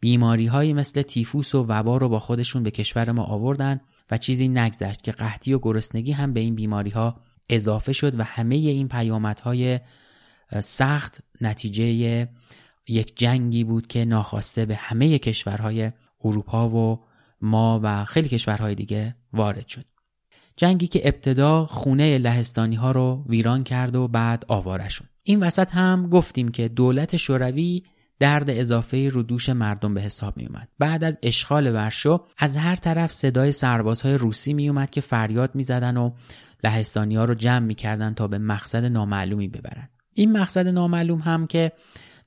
بیماری 0.00 0.46
هایی 0.46 0.72
مثل 0.72 1.02
تیفوس 1.02 1.54
و 1.54 1.64
وبا 1.68 1.96
رو 1.96 2.08
با 2.08 2.18
خودشون 2.18 2.62
به 2.62 2.70
کشور 2.70 3.12
ما 3.12 3.22
آوردن 3.22 3.80
و 4.10 4.18
چیزی 4.18 4.48
نگذشت 4.48 5.02
که 5.02 5.12
قحطی 5.12 5.54
و 5.54 5.58
گرسنگی 5.58 6.12
هم 6.12 6.32
به 6.32 6.40
این 6.40 6.54
بیماری 6.54 6.90
ها 6.90 7.20
اضافه 7.48 7.92
شد 7.92 8.20
و 8.20 8.22
همه 8.22 8.54
این 8.54 8.88
پیامدهای 8.88 9.80
سخت 10.62 11.20
نتیجه 11.40 12.28
یک 12.88 13.16
جنگی 13.16 13.64
بود 13.64 13.86
که 13.86 14.04
ناخواسته 14.04 14.66
به 14.66 14.74
همه 14.74 15.18
کشورهای 15.18 15.92
اروپا 16.24 16.68
و 16.68 17.04
ما 17.40 17.80
و 17.82 18.04
خیلی 18.04 18.28
کشورهای 18.28 18.74
دیگه 18.74 19.16
وارد 19.32 19.66
شد. 19.66 19.93
جنگی 20.56 20.86
که 20.86 21.08
ابتدا 21.08 21.66
خونه 21.66 22.18
لهستانی 22.18 22.76
ها 22.76 22.90
رو 22.90 23.24
ویران 23.28 23.64
کرد 23.64 23.96
و 23.96 24.08
بعد 24.08 24.44
آوارشون 24.48 25.06
این 25.22 25.40
وسط 25.40 25.74
هم 25.74 26.08
گفتیم 26.08 26.48
که 26.48 26.68
دولت 26.68 27.16
شوروی 27.16 27.82
درد 28.18 28.50
اضافه 28.50 29.08
رو 29.08 29.22
دوش 29.22 29.48
مردم 29.48 29.94
به 29.94 30.00
حساب 30.00 30.36
می 30.36 30.46
اومد. 30.46 30.68
بعد 30.78 31.04
از 31.04 31.18
اشغال 31.22 31.74
ورشو 31.74 32.24
از 32.38 32.56
هر 32.56 32.76
طرف 32.76 33.12
صدای 33.12 33.52
سربازهای 33.52 34.14
روسی 34.14 34.52
می 34.52 34.68
اومد 34.68 34.90
که 34.90 35.00
فریاد 35.00 35.54
می 35.54 35.62
زدن 35.62 35.96
و 35.96 36.10
لهستانی 36.64 37.16
ها 37.16 37.24
رو 37.24 37.34
جمع 37.34 37.66
می 37.66 37.74
کردن 37.74 38.14
تا 38.14 38.28
به 38.28 38.38
مقصد 38.38 38.84
نامعلومی 38.84 39.48
ببرن. 39.48 39.88
این 40.14 40.32
مقصد 40.32 40.68
نامعلوم 40.68 41.18
هم 41.18 41.46
که 41.46 41.72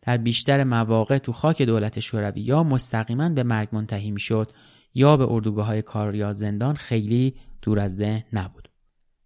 در 0.01 0.17
بیشتر 0.17 0.63
مواقع 0.63 1.17
تو 1.17 1.31
خاک 1.31 1.61
دولت 1.61 1.99
شوروی 1.99 2.41
یا 2.41 2.63
مستقیما 2.63 3.29
به 3.29 3.43
مرگ 3.43 3.69
منتهی 3.71 4.11
می 4.11 4.19
شد 4.19 4.51
یا 4.93 5.17
به 5.17 5.31
اردوگاه 5.31 5.65
های 5.65 5.81
کار 5.81 6.15
یا 6.15 6.33
زندان 6.33 6.75
خیلی 6.75 7.35
دور 7.61 7.79
از 7.79 7.95
ذهن 7.95 8.23
نبود. 8.33 8.69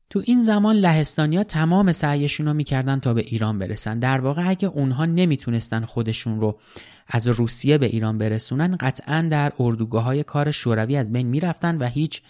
تو 0.09 0.21
این 0.25 0.41
زمان 0.41 0.75
لهستانیا 0.75 1.43
تمام 1.43 1.91
سعیشون 1.91 2.45
رو 2.45 2.53
می‌کردن 2.53 2.99
تا 2.99 3.13
به 3.13 3.21
ایران 3.21 3.59
برسن 3.59 3.99
در 3.99 4.19
واقع 4.19 4.49
اگه 4.49 4.67
اونها 4.67 5.05
نمی‌تونستن 5.05 5.85
خودشون 5.85 6.39
رو 6.39 6.59
از 7.07 7.27
روسیه 7.27 7.77
به 7.77 7.85
ایران 7.85 8.17
برسونن 8.17 8.75
قطعا 8.79 9.27
در 9.31 9.53
اردوگاه 9.59 10.03
های 10.03 10.23
کار 10.23 10.51
شوروی 10.51 10.97
از 10.97 11.13
بین 11.13 11.27
می‌رفتن 11.27 11.77
و 11.77 11.85
هیچ 11.85 12.21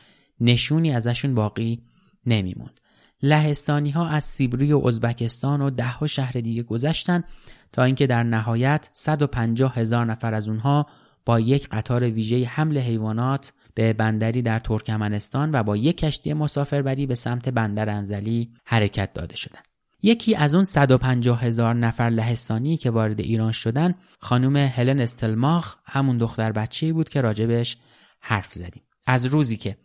نشونی 0.41 0.91
ازشون 0.91 1.35
باقی 1.35 1.81
نمیموند 2.25 2.79
لهستانی 3.23 3.89
ها 3.89 4.07
از 4.07 4.23
سیبری 4.23 4.73
و 4.73 4.87
ازبکستان 4.87 5.61
و 5.61 5.69
ده 5.69 5.87
ها 5.87 6.07
شهر 6.07 6.31
دیگه 6.31 6.63
گذشتن 6.63 7.23
تا 7.71 7.83
اینکه 7.83 8.07
در 8.07 8.23
نهایت 8.23 8.89
150 8.93 9.75
هزار 9.75 10.05
نفر 10.05 10.33
از 10.33 10.47
اونها 10.47 10.87
با 11.25 11.39
یک 11.39 11.67
قطار 11.69 12.03
ویژه 12.03 12.45
حمل 12.45 12.77
حیوانات 12.77 13.53
به 13.73 13.93
بندری 13.93 14.41
در 14.41 14.59
ترکمنستان 14.59 15.51
و 15.51 15.63
با 15.63 15.77
یک 15.77 15.97
کشتی 15.97 16.33
مسافربری 16.33 17.05
به 17.05 17.15
سمت 17.15 17.49
بندر 17.49 17.89
انزلی 17.89 18.51
حرکت 18.65 19.13
داده 19.13 19.35
شدند. 19.35 19.63
یکی 20.03 20.35
از 20.35 20.55
اون 20.55 20.63
150 20.63 21.43
هزار 21.43 21.73
نفر 21.73 22.09
لهستانی 22.09 22.77
که 22.77 22.89
وارد 22.89 23.19
ایران 23.19 23.51
شدن 23.51 23.93
خانم 24.19 24.57
هلن 24.57 24.99
استلماخ 24.99 25.75
همون 25.85 26.17
دختر 26.17 26.51
بچه 26.51 26.93
بود 26.93 27.09
که 27.09 27.21
راجبش 27.21 27.77
حرف 28.19 28.53
زدیم. 28.53 28.83
از 29.07 29.25
روزی 29.25 29.57
که 29.57 29.77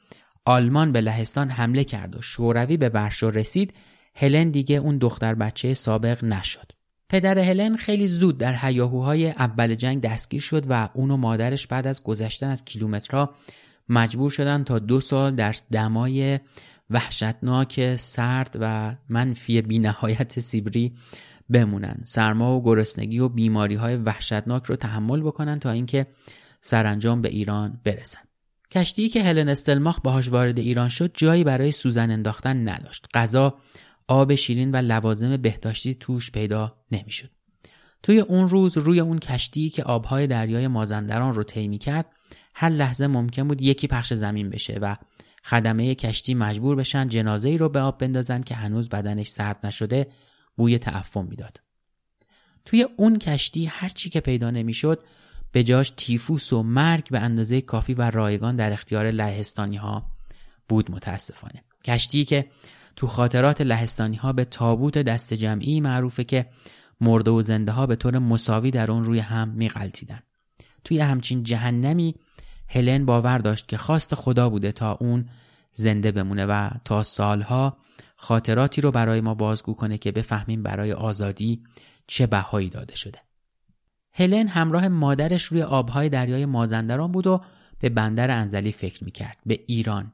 آلمان 0.45 0.93
به 0.93 1.01
لهستان 1.01 1.51
حمله 1.51 1.85
کرد 1.85 2.17
و 2.17 2.23
شوروی 2.23 2.77
به 2.77 2.89
ورشو 2.89 3.31
رسید 3.31 3.75
هلن 4.15 4.51
دیگه 4.51 4.77
اون 4.77 4.99
دختر 4.99 5.35
بچه 5.35 5.75
سابق 5.75 6.25
نشد. 6.25 6.73
پدر 7.09 7.39
هلن 7.39 7.77
خیلی 7.77 8.07
زود 8.07 8.39
در 8.39 8.55
حیاهوهای 8.55 9.31
اول 9.31 9.75
جنگ 9.75 10.01
دستگیر 10.01 10.41
شد 10.41 10.65
و 10.69 10.89
اون 10.95 11.11
و 11.11 11.17
مادرش 11.17 11.67
بعد 11.67 11.87
از 11.87 12.03
گذشتن 12.03 12.51
از 12.51 12.65
کیلومترها 12.65 13.35
مجبور 13.89 14.31
شدن 14.31 14.65
تا 14.65 14.79
دو 14.79 15.01
سال 15.01 15.35
در 15.35 15.55
دمای 15.73 16.41
وحشتناک 16.91 17.97
سرد 17.97 18.57
و 18.61 18.97
منفی 19.09 19.63
بینهایت 19.63 20.41
سیبری 20.41 20.93
بمونن. 21.51 22.01
سرما 22.03 22.57
و 22.57 22.65
گرسنگی 22.65 23.19
و 23.19 23.29
بیماری 23.29 23.75
های 23.75 23.97
وحشتناک 23.97 24.65
رو 24.65 24.77
تحمل 24.77 25.21
بکنن 25.21 25.59
تا 25.59 25.71
اینکه 25.71 26.07
سرانجام 26.61 27.23
به 27.23 27.29
ایران 27.29 27.81
برسن. 27.85 28.21
کشتی 28.71 29.09
که 29.09 29.23
هلن 29.23 29.49
استلماخ 29.49 30.01
باهاش 30.01 30.29
وارد 30.29 30.59
ایران 30.59 30.89
شد 30.89 31.11
جایی 31.15 31.45
برای 31.45 31.73
سوزن 31.73 32.11
انداختن 32.11 32.69
نداشت. 32.69 33.07
غذا 33.15 33.55
آب 34.09 34.35
شیرین 34.35 34.71
و 34.71 34.77
لوازم 34.77 35.37
بهداشتی 35.37 35.95
توش 35.95 36.31
پیدا 36.31 36.77
نمی‌شد. 36.93 37.31
توی 38.03 38.21
اون 38.21 38.49
روز 38.49 38.79
روی 38.79 39.01
اون 39.01 39.19
کشتی 39.19 39.71
که 39.71 39.83
آبهای 39.83 40.27
دریای 40.27 40.69
مازندران 40.69 41.35
رو 41.35 41.43
طی 41.43 41.79
کرد 41.79 42.07
هر 42.59 42.69
لحظه 42.69 43.07
ممکن 43.07 43.49
بود 43.49 43.63
یکی 43.63 43.87
پخش 43.87 44.15
زمین 44.15 44.51
بشه 44.51 44.79
و 44.83 44.97
خدمه 45.45 45.95
کشتی 45.95 46.35
مجبور 46.35 46.77
بشن 46.77 47.09
جنازه 47.09 47.49
ای 47.49 47.59
رو 47.59 47.69
به 47.69 47.81
آب 47.81 47.99
بندازن 47.99 48.41
که 48.41 48.55
هنوز 48.55 48.89
بدنش 48.89 49.29
سرد 49.29 49.67
نشده 49.67 50.07
بوی 50.57 50.79
تعفن 50.79 51.27
می‌داد. 51.27 51.61
توی 52.65 52.87
اون 52.97 53.19
کشتی 53.19 53.67
هر 53.67 53.89
چی 53.89 54.11
که 54.11 54.21
پیدا 54.21 54.51
نمی‌شد 54.51 55.03
به 55.53 55.65
جاش 55.65 55.93
تیفوس 55.97 56.53
و 56.53 56.63
مرگ 56.63 57.11
به 57.11 57.21
اندازه 57.21 57.61
کافی 57.61 57.95
و 57.95 58.11
رایگان 58.11 58.57
در 58.57 58.73
اختیار 58.73 59.11
لهستانی 59.11 59.77
ها 59.77 60.07
بود 60.69 60.91
متاسفانه. 60.91 61.65
کشتی 61.85 62.25
که 62.25 62.47
تو 62.97 63.07
خاطرات 63.07 63.61
لهستانی 63.61 64.17
ها 64.17 64.33
به 64.33 64.45
تابوت 64.45 64.99
دست 64.99 65.35
جمعی 65.35 65.81
معروفه 65.81 66.25
که 66.25 66.47
مرده 67.01 67.31
و 67.31 67.43
زنده 67.43 67.73
ها 67.73 67.87
به 67.87 67.97
طور 67.97 68.19
مساوی 68.19 68.71
در 68.71 68.91
اون 68.91 69.05
روی 69.05 69.19
هم 69.19 69.49
میقلتیدن. 69.49 70.21
توی 70.85 71.01
همچین 71.01 71.43
جهنمی 71.43 72.15
هلن 72.69 73.07
باور 73.07 73.39
داشت 73.39 73.69
که 73.69 73.77
خواست 73.77 74.15
خدا 74.15 74.51
بوده 74.51 74.73
تا 74.73 74.93
اون 75.01 75.29
زنده 75.73 76.13
بمونه 76.13 76.47
و 76.47 76.71
تا 76.85 77.03
سالها 77.03 77.77
خاطراتی 78.17 78.81
رو 78.81 78.91
برای 78.91 79.21
ما 79.21 79.35
بازگو 79.35 79.75
کنه 79.75 79.99
که 79.99 80.13
بفهمیم 80.13 80.63
برای 80.63 80.93
آزادی 80.93 81.63
چه 82.07 82.27
بهایی 82.27 82.69
داده 82.69 82.97
شده. 82.97 83.19
هلن 84.13 84.49
همراه 84.49 84.89
مادرش 84.89 85.45
روی 85.45 85.63
آبهای 85.63 86.09
دریای 86.09 86.47
مازندران 86.47 87.13
بود 87.13 87.27
و 87.27 87.41
به 87.79 87.89
بندر 87.89 88.31
انزلی 88.31 88.73
فکر 88.73 89.05
می‌کرد 89.05 89.37
به 89.47 89.61
ایران 89.67 90.13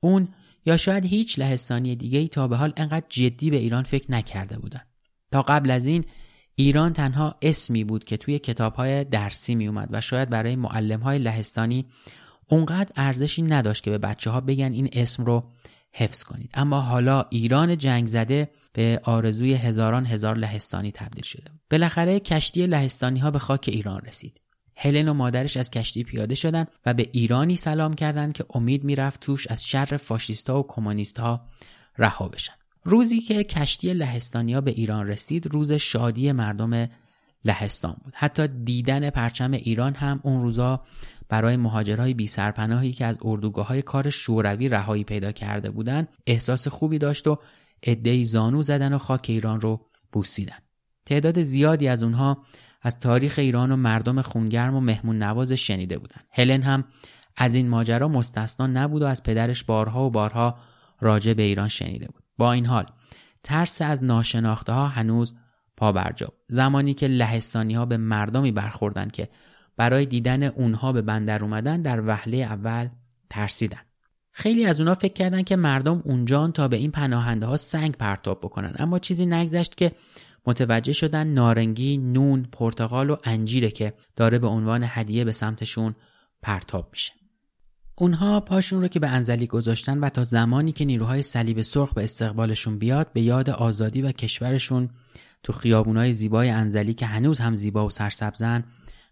اون 0.00 0.28
یا 0.66 0.76
شاید 0.76 1.04
هیچ 1.04 1.38
لهستانی 1.38 1.96
دیگه 1.96 2.18
ای 2.18 2.28
تا 2.28 2.48
به 2.48 2.56
حال 2.56 2.72
انقدر 2.76 3.06
جدی 3.08 3.50
به 3.50 3.56
ایران 3.56 3.82
فکر 3.82 4.12
نکرده 4.12 4.58
بودن 4.58 4.80
تا 5.32 5.42
قبل 5.42 5.70
از 5.70 5.86
این 5.86 6.04
ایران 6.54 6.92
تنها 6.92 7.34
اسمی 7.42 7.84
بود 7.84 8.04
که 8.04 8.16
توی 8.16 8.38
کتابهای 8.38 9.04
درسی 9.04 9.54
می 9.54 9.68
اومد 9.68 9.88
و 9.90 10.00
شاید 10.00 10.30
برای 10.30 10.56
معلمهای 10.56 11.18
لهستانی 11.18 11.86
اونقدر 12.48 12.92
ارزشی 12.96 13.42
نداشت 13.42 13.84
که 13.84 13.90
به 13.90 13.98
بچه 13.98 14.30
ها 14.30 14.40
بگن 14.40 14.72
این 14.72 14.88
اسم 14.92 15.24
رو 15.24 15.52
حفظ 15.92 16.22
کنید. 16.22 16.50
اما 16.54 16.80
حالا 16.80 17.24
ایران 17.30 17.78
جنگ 17.78 18.06
زده 18.06 18.50
به 18.72 19.00
آرزوی 19.04 19.54
هزاران 19.54 20.06
هزار 20.06 20.36
لهستانی 20.36 20.92
تبدیل 20.92 21.24
شده. 21.24 21.50
بالاخره 21.70 22.20
کشتی 22.20 22.66
لهستانی 22.66 23.18
ها 23.18 23.30
به 23.30 23.38
خاک 23.38 23.64
ایران 23.68 24.00
رسید. 24.00 24.40
هلن 24.76 25.08
و 25.08 25.14
مادرش 25.14 25.56
از 25.56 25.70
کشتی 25.70 26.04
پیاده 26.04 26.34
شدند 26.34 26.70
و 26.86 26.94
به 26.94 27.08
ایرانی 27.12 27.56
سلام 27.56 27.94
کردند 27.94 28.32
که 28.32 28.44
امید 28.54 28.84
می‌رفت 28.84 29.20
توش 29.20 29.46
از 29.46 29.64
شر 29.64 29.96
فاشیستا 29.96 30.60
و 30.60 30.66
کمونیستها 30.68 31.48
رها 31.98 32.28
بشن. 32.28 32.61
روزی 32.84 33.20
که 33.20 33.44
کشتی 33.44 33.92
لهستانیا 33.94 34.60
به 34.60 34.70
ایران 34.70 35.06
رسید 35.06 35.46
روز 35.46 35.72
شادی 35.72 36.32
مردم 36.32 36.88
لهستان 37.44 37.96
بود. 38.04 38.12
حتی 38.16 38.48
دیدن 38.48 39.10
پرچم 39.10 39.52
ایران 39.52 39.94
هم 39.94 40.20
اون 40.22 40.42
روزا 40.42 40.84
برای 41.28 41.56
مهاجرهای 41.56 42.14
بی 42.14 42.26
سرپناهی 42.26 42.92
که 42.92 43.06
از 43.06 43.18
اردوگاه 43.22 43.66
های 43.66 43.82
کار 43.82 44.10
شوروی 44.10 44.68
رهایی 44.68 45.04
پیدا 45.04 45.32
کرده 45.32 45.70
بودند 45.70 46.08
احساس 46.26 46.68
خوبی 46.68 46.98
داشت 46.98 47.28
و 47.28 47.38
عدهای 47.86 48.24
زانو 48.24 48.62
زدن 48.62 48.92
و 48.92 48.98
خاک 48.98 49.26
ایران 49.28 49.60
رو 49.60 49.86
بوسیدن. 50.12 50.58
تعداد 51.06 51.42
زیادی 51.42 51.88
از 51.88 52.02
اونها 52.02 52.44
از 52.82 52.98
تاریخ 52.98 53.38
ایران 53.38 53.72
و 53.72 53.76
مردم 53.76 54.22
خونگرم 54.22 54.74
و 54.74 54.80
مهمون 54.80 55.18
نواز 55.18 55.52
شنیده 55.52 55.98
بودند 55.98 56.24
هلن 56.30 56.62
هم 56.62 56.84
از 57.36 57.54
این 57.54 57.68
ماجرا 57.68 58.08
مستثنا 58.08 58.66
نبود 58.66 59.02
و 59.02 59.06
از 59.06 59.22
پدرش 59.22 59.64
بارها 59.64 60.06
و 60.06 60.10
بارها 60.10 60.58
راجع 61.00 61.32
به 61.32 61.42
ایران 61.42 61.68
شنیده 61.68 62.06
بود. 62.06 62.22
با 62.42 62.52
این 62.52 62.66
حال 62.66 62.86
ترس 63.42 63.82
از 63.82 64.04
ناشناخته 64.04 64.72
ها 64.72 64.88
هنوز 64.88 65.34
پا 65.76 65.92
برجا 65.92 66.32
زمانی 66.48 66.94
که 66.94 67.08
لهستانی 67.08 67.74
ها 67.74 67.86
به 67.86 67.96
مردمی 67.96 68.52
برخوردند 68.52 69.12
که 69.12 69.28
برای 69.76 70.06
دیدن 70.06 70.42
اونها 70.42 70.92
به 70.92 71.02
بندر 71.02 71.44
اومدن 71.44 71.82
در 71.82 72.06
وهله 72.06 72.36
اول 72.36 72.88
ترسیدن 73.30 73.80
خیلی 74.30 74.66
از 74.66 74.80
اونها 74.80 74.94
فکر 74.94 75.12
کردند 75.12 75.44
که 75.44 75.56
مردم 75.56 76.02
اونجان 76.04 76.52
تا 76.52 76.68
به 76.68 76.76
این 76.76 76.90
پناهنده 76.90 77.46
ها 77.46 77.56
سنگ 77.56 77.92
پرتاب 77.92 78.40
بکنن. 78.40 78.74
اما 78.78 78.98
چیزی 78.98 79.26
نگذشت 79.26 79.76
که 79.76 79.92
متوجه 80.46 80.92
شدن 80.92 81.26
نارنگی، 81.26 81.98
نون، 81.98 82.48
پرتقال 82.52 83.10
و 83.10 83.16
انجیره 83.24 83.70
که 83.70 83.94
داره 84.16 84.38
به 84.38 84.46
عنوان 84.46 84.84
هدیه 84.86 85.24
به 85.24 85.32
سمتشون 85.32 85.94
پرتاب 86.42 86.88
میشه. 86.92 87.21
اونها 88.02 88.40
پاشون 88.40 88.80
رو 88.80 88.88
که 88.88 89.00
به 89.00 89.08
انزلی 89.08 89.46
گذاشتن 89.46 89.98
و 89.98 90.08
تا 90.08 90.24
زمانی 90.24 90.72
که 90.72 90.84
نیروهای 90.84 91.22
صلیب 91.22 91.60
سرخ 91.60 91.94
به 91.94 92.04
استقبالشون 92.04 92.78
بیاد 92.78 93.12
به 93.12 93.20
یاد 93.20 93.50
آزادی 93.50 94.02
و 94.02 94.12
کشورشون 94.12 94.90
تو 95.42 95.52
خیابونهای 95.52 96.12
زیبای 96.12 96.50
انزلی 96.50 96.94
که 96.94 97.06
هنوز 97.06 97.38
هم 97.38 97.54
زیبا 97.54 97.86
و 97.86 97.90
سرسبزن 97.90 98.64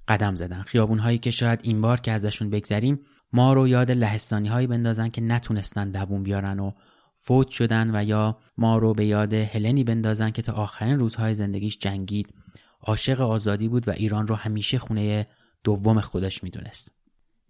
قدم 0.08 0.36
زدن. 0.36 0.62
خیابونهایی 0.62 1.18
که 1.18 1.30
شاید 1.30 1.60
این 1.62 1.80
بار 1.80 2.00
که 2.00 2.12
ازشون 2.12 2.50
بگذریم 2.50 3.00
ما 3.32 3.52
رو 3.52 3.68
یاد 3.68 3.90
لهستانی 3.90 4.48
هایی 4.48 4.66
بندازن 4.66 5.08
که 5.08 5.20
نتونستن 5.20 5.90
دووم 5.90 6.22
بیارن 6.22 6.60
و 6.60 6.72
فوت 7.16 7.48
شدن 7.48 7.96
و 7.96 8.04
یا 8.04 8.38
ما 8.58 8.78
رو 8.78 8.94
به 8.94 9.04
یاد 9.04 9.34
هلنی 9.34 9.84
بندازن 9.84 10.30
که 10.30 10.42
تا 10.42 10.52
آخرین 10.52 10.98
روزهای 10.98 11.34
زندگیش 11.34 11.78
جنگید. 11.78 12.34
عاشق 12.82 13.20
آزادی 13.20 13.68
بود 13.68 13.88
و 13.88 13.90
ایران 13.90 14.26
رو 14.26 14.34
همیشه 14.34 14.78
خونه 14.78 15.26
دوم 15.64 16.00
خودش 16.00 16.44
می‌دونست. 16.44 16.99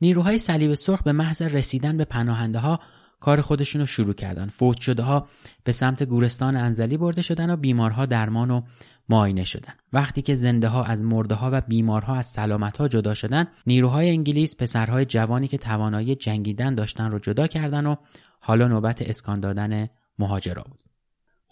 نیروهای 0.01 0.39
صلیب 0.39 0.75
سرخ 0.75 1.03
به 1.03 1.13
محض 1.13 1.43
رسیدن 1.43 1.97
به 1.97 2.05
پناهنده 2.05 2.59
ها 2.59 2.81
کار 3.21 3.41
خودشون 3.41 3.81
رو 3.81 3.87
شروع 3.87 4.15
کردن. 4.15 4.47
فوت 4.47 4.81
شده 4.81 5.03
ها 5.03 5.29
به 5.65 5.73
سمت 5.73 6.03
گورستان 6.03 6.57
انزلی 6.57 6.97
برده 6.97 7.23
شدن 7.23 7.51
و 7.51 7.57
بیمارها 7.57 8.07
درمان 8.07 8.51
و 8.51 8.63
معاینه 9.09 9.45
شدن. 9.45 9.73
وقتی 9.93 10.23
که 10.23 10.35
زنده 10.35 10.69
ها 10.69 10.85
از 10.85 11.05
مرده 11.05 11.35
ها 11.35 11.51
و 11.53 11.61
بیمارها 11.61 12.15
از 12.15 12.27
سلامت 12.27 12.77
ها 12.77 12.89
جدا 12.89 13.15
شدن 13.15 13.47
نیروهای 13.67 14.11
انگلیس 14.11 14.57
پسرهای 14.57 15.05
جوانی 15.05 15.49
که 15.49 15.59
توانایی 15.59 16.15
جنگیدن 16.15 16.75
داشتن 16.75 17.11
رو 17.11 17.19
جدا 17.19 17.47
کردن 17.47 17.87
و 17.87 17.95
حالا 18.41 18.69
نوبت 18.69 19.03
اسکان 19.03 19.41
دادن 19.41 19.89
مهاجرا 20.19 20.63
بود. 20.63 20.90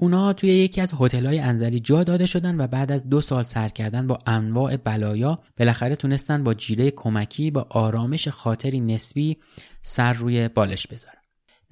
اونا 0.01 0.33
توی 0.33 0.51
یکی 0.51 0.81
از 0.81 0.93
هتل‌های 1.01 1.39
انزلی 1.39 1.81
جا 1.81 2.05
داده 2.05 2.27
شدن 2.27 2.61
و 2.61 2.67
بعد 2.67 2.93
از 2.93 3.09
دو 3.09 3.21
سال 3.21 3.45
سر 3.45 3.69
کردن 3.69 4.07
با 4.07 4.19
انواع 4.27 4.77
بلایا 4.77 5.39
بالاخره 5.59 5.97
تونستن 5.97 6.45
با 6.45 6.55
جیره 6.55 6.91
کمکی 6.91 7.51
با 7.51 7.67
آرامش 7.71 8.29
خاطری 8.29 8.81
نسبی 8.81 9.37
سر 9.83 10.13
روی 10.13 10.49
بالش 10.49 10.87
بذارن. 10.87 11.15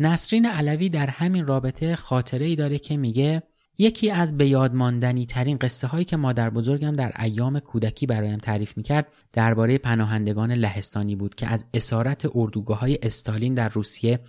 نسرین 0.01 0.47
علوی 0.47 0.89
در 0.89 1.07
همین 1.07 1.47
رابطه 1.47 1.97
خاطره 1.97 2.47
ای 2.47 2.57
داره 2.57 2.79
که 2.79 2.97
میگه 2.97 3.43
یکی 3.79 4.11
از 4.11 4.37
به 4.37 4.47
یادماندنی 4.47 5.27
ترین 5.27 5.57
قصه 5.59 5.87
هایی 5.87 6.05
که 6.05 6.17
مادر 6.17 6.51
بزرگم 6.51 6.97
در 6.97 7.13
ایام 7.19 7.59
کودکی 7.59 8.07
برایم 8.07 8.39
تعریف 8.39 8.77
می‌کرد 8.77 9.07
درباره 9.33 9.79
پناهندگان 9.79 10.53
لهستانی 10.53 11.17
بود 11.17 11.35
که 11.35 11.47
از 11.47 11.67
اسارت 11.75 12.27
اردوگاه 12.35 12.81
های 12.81 12.99
استالین 13.03 13.55
در 13.55 13.69
روسیه 13.69 14.21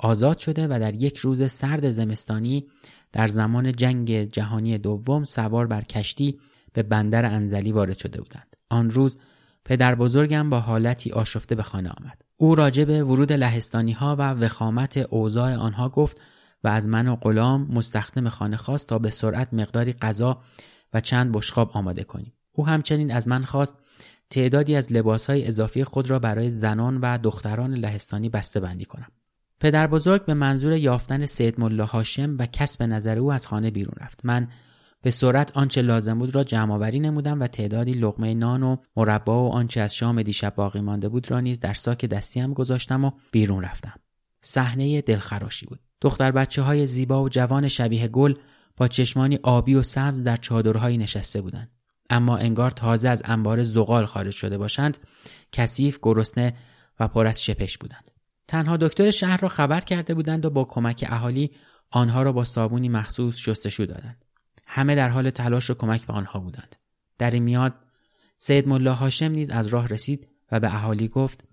آزاد 0.00 0.38
شده 0.38 0.66
و 0.66 0.78
در 0.80 0.94
یک 0.94 1.16
روز 1.16 1.52
سرد 1.52 1.90
زمستانی 1.90 2.66
در 3.12 3.26
زمان 3.26 3.72
جنگ 3.72 4.24
جهانی 4.24 4.78
دوم 4.78 5.24
سوار 5.24 5.66
بر 5.66 5.82
کشتی 5.82 6.40
به 6.72 6.82
بندر 6.82 7.24
انزلی 7.24 7.72
وارد 7.72 7.98
شده 7.98 8.20
بودند. 8.20 8.56
آن 8.70 8.90
روز 8.90 9.18
پدر 9.64 9.94
بزرگم 9.94 10.50
با 10.50 10.60
حالتی 10.60 11.10
آشفته 11.10 11.54
به 11.54 11.62
خانه 11.62 11.90
آمد. 11.90 12.22
او 12.36 12.54
راجع 12.54 12.84
به 12.84 13.04
ورود 13.04 13.32
لهستانی 13.32 13.92
ها 13.92 14.16
و 14.16 14.30
وخامت 14.32 14.96
اوضاع 14.96 15.56
آنها 15.56 15.88
گفت 15.88 16.20
و 16.64 16.68
از 16.68 16.88
من 16.88 17.08
و 17.08 17.16
غلام 17.16 17.68
مستخدم 17.70 18.28
خانه 18.28 18.56
خواست 18.56 18.88
تا 18.88 18.98
به 18.98 19.10
سرعت 19.10 19.54
مقداری 19.54 19.92
غذا 19.92 20.42
و 20.94 21.00
چند 21.00 21.32
بشخاب 21.32 21.70
آماده 21.74 22.04
کنیم. 22.04 22.32
او 22.52 22.66
همچنین 22.66 23.12
از 23.12 23.28
من 23.28 23.44
خواست 23.44 23.76
تعدادی 24.30 24.76
از 24.76 24.92
لباسهای 24.92 25.46
اضافی 25.46 25.84
خود 25.84 26.10
را 26.10 26.18
برای 26.18 26.50
زنان 26.50 26.98
و 27.00 27.18
دختران 27.18 27.74
لهستانی 27.74 28.28
بسته 28.28 28.60
بندی 28.60 28.84
کنم. 28.84 29.08
پدر 29.60 29.86
بزرگ 29.86 30.24
به 30.24 30.34
منظور 30.34 30.72
یافتن 30.72 31.26
سید 31.26 31.60
ملا 31.60 31.86
هاشم 31.86 32.36
و 32.38 32.46
کسب 32.46 32.82
نظر 32.82 33.18
او 33.18 33.32
از 33.32 33.46
خانه 33.46 33.70
بیرون 33.70 33.94
رفت. 34.00 34.20
من 34.24 34.48
به 35.02 35.10
سرعت 35.10 35.56
آنچه 35.56 35.82
لازم 35.82 36.18
بود 36.18 36.34
را 36.34 36.44
جمع 36.44 36.74
آوری 36.74 37.00
نمودم 37.00 37.40
و 37.40 37.46
تعدادی 37.46 37.92
لقمه 37.92 38.34
نان 38.34 38.62
و 38.62 38.76
مربا 38.96 39.44
و 39.44 39.52
آنچه 39.52 39.80
از 39.80 39.94
شام 39.94 40.22
دیشب 40.22 40.54
باقی 40.54 40.80
مانده 40.80 41.08
بود 41.08 41.30
را 41.30 41.40
نیز 41.40 41.60
در 41.60 41.74
ساک 41.74 42.04
دستیم 42.04 42.52
گذاشتم 42.52 43.04
و 43.04 43.10
بیرون 43.32 43.64
رفتم. 43.64 43.94
صحنه 44.42 45.00
دلخراشی 45.00 45.66
بود. 45.66 45.80
دختر 46.00 46.30
بچه 46.30 46.62
های 46.62 46.86
زیبا 46.86 47.22
و 47.22 47.28
جوان 47.28 47.68
شبیه 47.68 48.08
گل 48.08 48.34
با 48.76 48.88
چشمانی 48.88 49.38
آبی 49.42 49.74
و 49.74 49.82
سبز 49.82 50.22
در 50.22 50.36
چادرهایی 50.36 50.98
نشسته 50.98 51.40
بودند. 51.40 51.70
اما 52.10 52.36
انگار 52.36 52.70
تازه 52.70 53.08
از 53.08 53.22
انبار 53.24 53.64
زغال 53.64 54.06
خارج 54.06 54.32
شده 54.32 54.58
باشند 54.58 54.98
کثیف 55.52 55.98
گرسنه 56.02 56.54
و 57.00 57.08
پر 57.08 57.26
از 57.26 57.42
شپش 57.42 57.78
بودند. 57.78 58.09
تنها 58.50 58.76
دکتر 58.76 59.10
شهر 59.10 59.40
را 59.40 59.48
خبر 59.48 59.80
کرده 59.80 60.14
بودند 60.14 60.44
و 60.44 60.50
با 60.50 60.64
کمک 60.64 61.04
اهالی 61.08 61.50
آنها 61.90 62.22
را 62.22 62.32
با 62.32 62.44
صابونی 62.44 62.88
مخصوص 62.88 63.36
شستشو 63.36 63.84
دادند. 63.84 64.24
همه 64.66 64.94
در 64.94 65.08
حال 65.08 65.30
تلاش 65.30 65.70
و 65.70 65.74
کمک 65.74 66.06
به 66.06 66.12
آنها 66.12 66.40
بودند. 66.40 66.76
در 67.18 67.30
این 67.30 67.42
میاد 67.42 67.74
سید 68.38 68.68
ملا 68.68 68.94
هاشم 68.94 69.26
نیز 69.26 69.50
از 69.50 69.66
راه 69.66 69.86
رسید 69.86 70.28
و 70.52 70.60
به 70.60 70.74
اهالی 70.74 71.08
گفت 71.08 71.44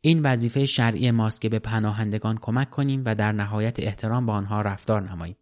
این 0.00 0.22
وظیفه 0.22 0.66
شرعی 0.66 1.10
ماست 1.10 1.40
که 1.40 1.48
به 1.48 1.58
پناهندگان 1.58 2.38
کمک 2.38 2.70
کنیم 2.70 3.02
و 3.04 3.14
در 3.14 3.32
نهایت 3.32 3.80
احترام 3.80 4.26
با 4.26 4.32
آنها 4.32 4.62
رفتار 4.62 5.02
نماییم. 5.02 5.36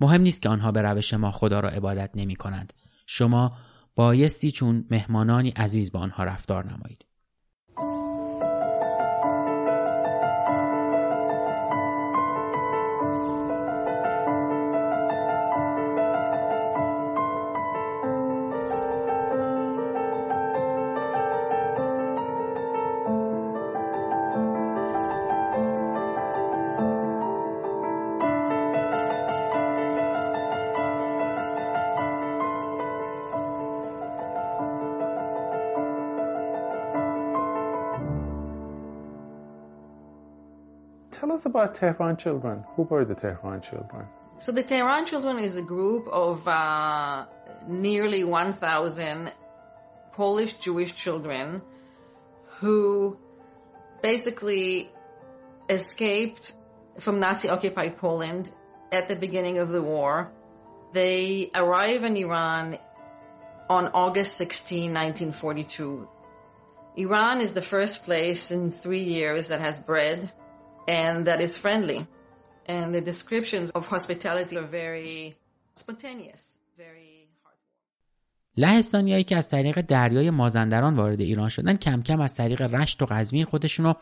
مهم 0.00 0.20
نیست 0.20 0.42
که 0.42 0.48
آنها 0.48 0.72
به 0.72 0.82
روش 0.82 1.14
ما 1.14 1.32
خدا 1.32 1.60
را 1.60 1.68
عبادت 1.68 2.10
نمی 2.14 2.36
کنند. 2.36 2.72
شما 3.06 3.56
بایستی 3.94 4.50
چون 4.50 4.84
مهمانانی 4.90 5.50
عزیز 5.50 5.92
با 5.92 6.00
آنها 6.00 6.24
رفتار 6.24 6.64
نمایید. 6.64 7.07
Us 41.38 41.46
about 41.46 41.76
Tehran 41.76 42.16
children. 42.16 42.64
Who 42.74 42.82
were 42.82 43.04
the 43.04 43.14
Tehran 43.14 43.60
children? 43.60 44.06
So 44.38 44.52
the 44.52 44.62
Tehran 44.62 45.06
children 45.06 45.38
is 45.38 45.56
a 45.56 45.62
group 45.62 46.08
of 46.08 46.46
uh, 46.46 47.26
nearly 47.66 48.24
1,000 48.24 49.32
Polish 50.12 50.54
Jewish 50.54 50.94
children 50.94 51.62
who 52.58 53.16
basically 54.02 54.90
escaped 55.68 56.52
from 56.98 57.20
Nazi 57.20 57.48
occupied 57.48 57.98
Poland 57.98 58.50
at 58.90 59.06
the 59.06 59.14
beginning 59.14 59.58
of 59.58 59.68
the 59.68 59.82
war. 59.82 60.32
They 60.92 61.50
arrive 61.54 62.02
in 62.02 62.16
Iran 62.16 62.78
on 63.68 63.88
August 63.88 64.36
16, 64.36 64.92
1942. 64.92 66.08
Iran 66.96 67.40
is 67.40 67.52
the 67.54 67.62
first 67.62 68.04
place 68.04 68.50
in 68.50 68.72
three 68.72 69.04
years 69.04 69.48
that 69.48 69.60
has 69.60 69.78
bread 69.78 70.32
and 70.88 71.26
that 71.26 71.40
is 71.40 71.56
friendly. 71.56 72.00
And 72.66 72.94
the 72.94 73.00
descriptions 73.00 73.70
of 73.70 73.86
hospitality 73.86 74.56
are 74.56 74.70
very 74.82 75.36
spontaneous, 75.74 76.58
very 76.76 77.28
لهستانیایی 78.56 79.24
که 79.24 79.36
از 79.36 79.48
طریق 79.48 79.80
دریای 79.80 80.30
مازندران 80.30 80.96
وارد 80.96 81.20
ایران 81.20 81.48
شدن 81.48 81.76
کم 81.76 82.02
کم 82.02 82.20
از 82.20 82.34
طریق 82.34 82.62
رشت 82.62 83.02
و 83.02 83.06
قزوین 83.06 83.44
خودشون 83.44 83.86
رو 83.86 83.94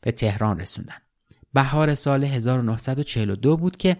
به 0.00 0.12
تهران 0.12 0.60
رسوندن. 0.60 0.96
بهار 1.54 1.94
سال 1.94 2.24
1942 2.24 3.56
بود 3.56 3.76
که 3.76 3.96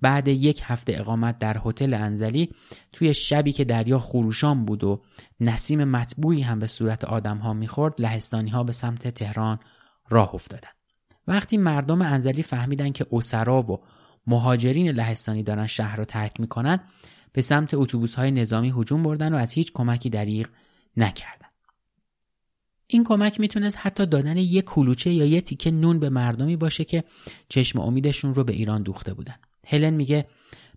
بعد 0.00 0.28
یک 0.28 0.60
هفته 0.64 0.92
اقامت 0.96 1.38
در 1.38 1.60
هتل 1.64 1.94
انزلی 1.94 2.50
توی 2.92 3.14
شبی 3.14 3.52
که 3.52 3.64
دریا 3.64 3.98
خروشان 3.98 4.64
بود 4.64 4.84
و 4.84 5.02
نسیم 5.40 5.84
مطبوعی 5.84 6.40
هم 6.40 6.58
به 6.58 6.66
صورت 6.66 7.04
آدم 7.04 7.36
ها 7.38 7.52
می‌خورد 7.52 8.00
لهستانی 8.00 8.50
ها 8.50 8.62
به 8.62 8.72
سمت 8.72 9.08
تهران 9.08 9.58
راه 10.08 10.34
افتادن 10.34 10.70
وقتی 11.26 11.56
مردم 11.56 12.02
انزلی 12.02 12.42
فهمیدن 12.42 12.92
که 12.92 13.06
اسرا 13.12 13.62
و 13.62 13.80
مهاجرین 14.26 14.88
لهستانی 14.88 15.42
دارن 15.42 15.66
شهر 15.66 15.96
رو 15.96 16.04
ترک 16.04 16.40
می‌کنن 16.40 16.80
به 17.32 17.42
سمت 17.42 17.74
اتوبوس 17.74 18.14
های 18.14 18.30
نظامی 18.30 18.72
هجوم 18.76 19.02
بردن 19.02 19.34
و 19.34 19.36
از 19.36 19.52
هیچ 19.52 19.72
کمکی 19.72 20.10
دریغ 20.10 20.46
نکردن. 20.96 21.48
این 22.86 23.04
کمک 23.04 23.40
می‌تونست 23.40 23.78
حتی 23.80 24.06
دادن 24.06 24.36
یک 24.36 24.64
کلوچه 24.64 25.12
یا 25.12 25.24
یه 25.24 25.40
تیکه 25.40 25.70
نون 25.70 25.98
به 25.98 26.08
مردمی 26.08 26.56
باشه 26.56 26.84
که 26.84 27.04
چشم 27.48 27.80
امیدشون 27.80 28.34
رو 28.34 28.44
به 28.44 28.52
ایران 28.52 28.82
دوخته 28.82 29.14
بودن. 29.14 29.34
هلن 29.66 29.94
میگه 29.94 30.26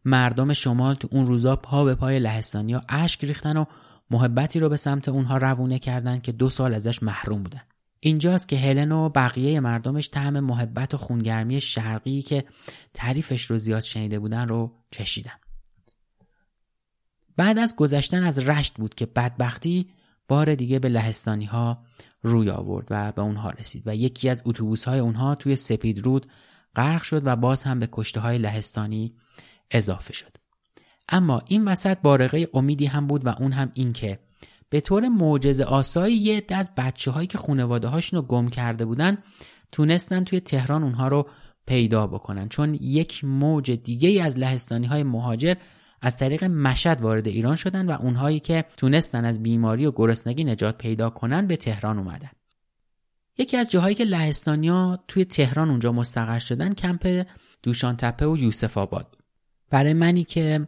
مردم 0.05 0.53
شمال 0.53 0.95
تو 0.95 1.07
اون 1.11 1.27
روزا 1.27 1.55
پا 1.55 1.83
به 1.83 1.95
پای 1.95 2.19
لهستانی 2.19 2.73
ها 2.73 2.81
اشک 2.89 3.23
ریختن 3.23 3.57
و 3.57 3.65
محبتی 4.11 4.59
رو 4.59 4.69
به 4.69 4.77
سمت 4.77 5.09
اونها 5.09 5.37
روونه 5.37 5.79
کردن 5.79 6.19
که 6.19 6.31
دو 6.31 6.49
سال 6.49 6.73
ازش 6.73 7.03
محروم 7.03 7.43
بودن. 7.43 7.61
اینجاست 8.05 8.47
که 8.47 8.57
هلن 8.57 8.91
و 8.91 9.09
بقیه 9.09 9.59
مردمش 9.59 10.09
طعم 10.09 10.39
محبت 10.39 10.93
و 10.93 10.97
خونگرمی 10.97 11.61
شرقی 11.61 12.21
که 12.21 12.45
تعریفش 12.93 13.45
رو 13.45 13.57
زیاد 13.57 13.83
شنیده 13.83 14.19
بودن 14.19 14.47
رو 14.47 14.71
چشیدن 14.91 15.31
بعد 17.37 17.59
از 17.59 17.75
گذشتن 17.75 18.23
از 18.23 18.39
رشت 18.39 18.73
بود 18.73 18.95
که 18.95 19.05
بدبختی 19.05 19.89
بار 20.27 20.55
دیگه 20.55 20.79
به 20.79 20.89
لهستانی 20.89 21.45
ها 21.45 21.83
روی 22.21 22.49
آورد 22.49 22.87
و 22.89 23.11
به 23.11 23.21
اونها 23.21 23.49
رسید 23.49 23.83
و 23.85 23.95
یکی 23.95 24.29
از 24.29 24.41
اتوبوس 24.45 24.85
های 24.85 24.99
اونها 24.99 25.35
توی 25.35 25.55
سپید 25.55 25.99
رود 25.99 26.27
غرق 26.75 27.03
شد 27.03 27.21
و 27.25 27.35
باز 27.35 27.63
هم 27.63 27.79
به 27.79 27.89
کشته 27.91 28.19
های 28.19 28.37
لهستانی 28.37 29.15
اضافه 29.71 30.13
شد. 30.13 30.37
اما 31.09 31.41
این 31.47 31.67
وسط 31.67 31.97
بارقه 31.97 32.47
امیدی 32.53 32.85
هم 32.85 33.07
بود 33.07 33.25
و 33.25 33.29
اون 33.29 33.51
هم 33.51 33.71
این 33.73 33.93
که 33.93 34.19
به 34.69 34.81
طور 34.81 35.09
معجزه 35.09 35.63
آسایی 35.63 36.15
یه 36.15 36.37
عده 36.37 36.55
از 36.55 36.69
بچه 36.77 37.11
هایی 37.11 37.27
که 37.27 37.37
خانواده 37.37 37.87
هاشون 37.87 38.19
رو 38.19 38.25
گم 38.25 38.49
کرده 38.49 38.85
بودن 38.85 39.17
تونستن 39.71 40.23
توی 40.23 40.39
تهران 40.39 40.83
اونها 40.83 41.07
رو 41.07 41.29
پیدا 41.65 42.07
بکنن. 42.07 42.49
چون 42.49 42.73
یک 42.73 43.23
موج 43.23 43.71
دیگه 43.71 44.23
از 44.23 44.37
لهستانی 44.37 44.87
های 44.87 45.03
مهاجر 45.03 45.55
از 46.01 46.17
طریق 46.17 46.43
مشد 46.43 47.01
وارد 47.01 47.27
ایران 47.27 47.55
شدن 47.55 47.85
و 47.85 47.97
اونهایی 48.01 48.39
که 48.39 48.65
تونستن 48.77 49.25
از 49.25 49.43
بیماری 49.43 49.85
و 49.85 49.91
گرسنگی 49.91 50.43
نجات 50.43 50.77
پیدا 50.77 51.09
کنن 51.09 51.47
به 51.47 51.55
تهران 51.55 51.97
اومدن. 51.97 52.29
یکی 53.37 53.57
از 53.57 53.69
جاهایی 53.69 53.95
که 53.95 54.03
لهستانیا 54.03 55.03
توی 55.07 55.25
تهران 55.25 55.69
اونجا 55.69 55.91
مستقر 55.91 56.39
شدن 56.39 56.73
کمپ 56.73 57.25
دوشان 57.63 57.97
تپه 57.97 58.27
و 58.27 58.37
یوسف 58.37 58.77
آباد. 58.77 59.17
برای 59.69 59.93
منی 59.93 60.23
که 60.23 60.67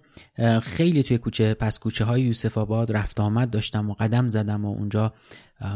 خیلی 0.64 1.04
توی 1.04 1.18
کوچه 1.18 1.54
پس 1.54 1.80
کوچه 1.80 2.06
های 2.06 2.22
یوسف 2.22 2.58
آباد 2.58 2.92
رفت 2.92 3.20
آمد 3.20 3.50
داشتم 3.50 3.90
و 3.90 3.94
قدم 3.94 4.28
زدم 4.28 4.66
و 4.66 4.70
اونجا 4.70 5.14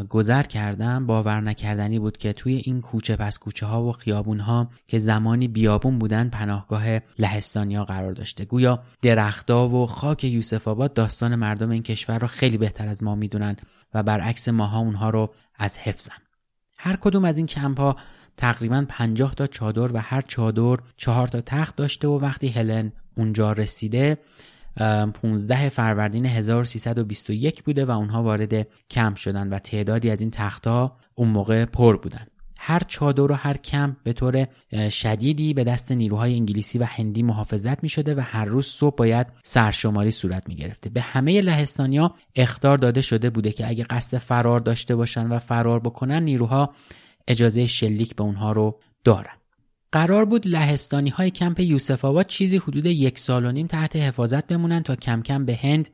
گذر 0.10 0.44
کردم. 0.44 1.06
باور 1.06 1.42
نکردنی 1.42 2.00
بود 2.00 2.18
که 2.18 2.34
توی 2.34 2.54
این 2.56 2.82
کوچه 2.82 3.16
پس 3.16 3.40
کوچه 3.40 3.66
ها 3.66 3.84
و 3.84 3.92
خیابون 3.92 4.40
ها 4.40 4.70
که 4.88 4.98
زمانی 4.98 5.48
بیابون 5.48 6.00
بودن 6.00 6.30
پناهگاه 6.30 6.84
لهستانیا 7.20 7.86
قرار 7.86 8.14
داشته. 8.14 8.46
گویا 8.46 8.84
درختها 9.02 9.70
و 9.70 9.88
خاک 9.88 10.24
یوسف 10.24 10.68
آباد 10.68 10.94
داستان 10.94 11.36
مردم 11.36 11.70
این 11.70 11.84
کشور 11.84 12.20
رو 12.20 12.28
خیلی 12.28 12.58
بهتر 12.58 12.88
از 12.88 13.04
ما 13.04 13.16
می‌دونن 13.16 13.56
و 13.94 14.04
برعکس 14.04 14.50
ماها 14.50 14.80
اونها 14.80 15.10
رو 15.10 15.34
از 15.56 15.78
حفظن. 15.78 16.16
هر 16.78 16.96
کدوم 16.96 17.26
از 17.26 17.38
این 17.38 17.48
کمپ 17.48 17.80
ها 17.80 17.96
تقریبا 18.42 18.86
50 18.90 19.36
تا 19.36 19.48
چادر 19.48 19.94
و 19.94 19.98
هر 19.98 20.22
چادر 20.22 20.84
چهار 20.98 21.28
تا 21.28 21.42
تخت 21.42 21.76
داشته 21.76 22.08
و 22.08 22.20
وقتی 22.20 22.48
هلن 22.48 22.92
اونجا 23.18 23.52
رسیده 23.52 24.18
15 24.78 25.70
فروردین 25.70 26.26
1321 26.26 27.64
بوده 27.64 27.86
و 27.86 27.92
اونها 27.92 28.24
وارد 28.24 28.68
کمپ 28.92 29.16
شدن 29.16 29.50
و 29.50 29.60
تعدادی 29.60 30.10
از 30.10 30.22
این 30.22 30.32
تختها 30.32 30.98
اون 31.16 31.28
موقع 31.28 31.66
پر 31.66 31.98
بودن. 31.98 32.28
هر 32.58 32.82
چادر 32.88 33.32
و 33.32 33.36
هر 33.36 33.58
کمپ 33.58 33.96
به 34.04 34.14
طور 34.14 34.48
شدیدی 34.90 35.54
به 35.54 35.64
دست 35.64 35.92
نیروهای 35.92 36.36
انگلیسی 36.36 36.78
و 36.78 36.84
هندی 36.84 37.24
محافظت 37.24 37.84
می 37.84 37.90
شده 37.90 38.16
و 38.16 38.20
هر 38.20 38.46
روز 38.46 38.66
صبح 38.66 38.96
باید 38.96 39.28
سرشماری 39.44 40.12
صورت 40.12 40.50
می 40.50 40.56
گرفته 40.56 40.90
به 40.90 41.02
همه 41.02 41.42
لهستانیا 41.42 42.16
اختار 42.36 42.78
داده 42.78 43.02
شده 43.02 43.30
بوده 43.30 43.52
که 43.52 43.70
اگه 43.70 43.84
قصد 43.84 44.18
فرار 44.18 44.60
داشته 44.60 44.96
باشن 44.96 45.28
و 45.28 45.40
فرار 45.40 45.80
بکنن 45.80 46.24
نیروها 46.24 46.74
اجازه 47.32 47.68
شلیک 47.68 48.16
به 48.16 48.24
اونها 48.24 48.52
رو 48.52 48.80
دارن. 49.04 49.34
قرار 49.92 50.26
بود 50.26 50.48
لهستانی 50.48 51.10
های 51.10 51.32
کمپ 51.32 51.60
یوسف 51.60 52.06
آباد 52.06 52.28
چیزی 52.28 52.58
حدود 52.58 52.86
یک 52.86 53.20
سال 53.20 53.46
و 53.46 53.52
نیم 53.52 53.68
تحت 53.68 53.96
حفاظت 53.96 54.48
بمونن 54.48 54.84
تا 54.84 54.96
کم 54.96 55.22
کم 55.22 55.46
به 55.46 55.56
هند 55.56 55.90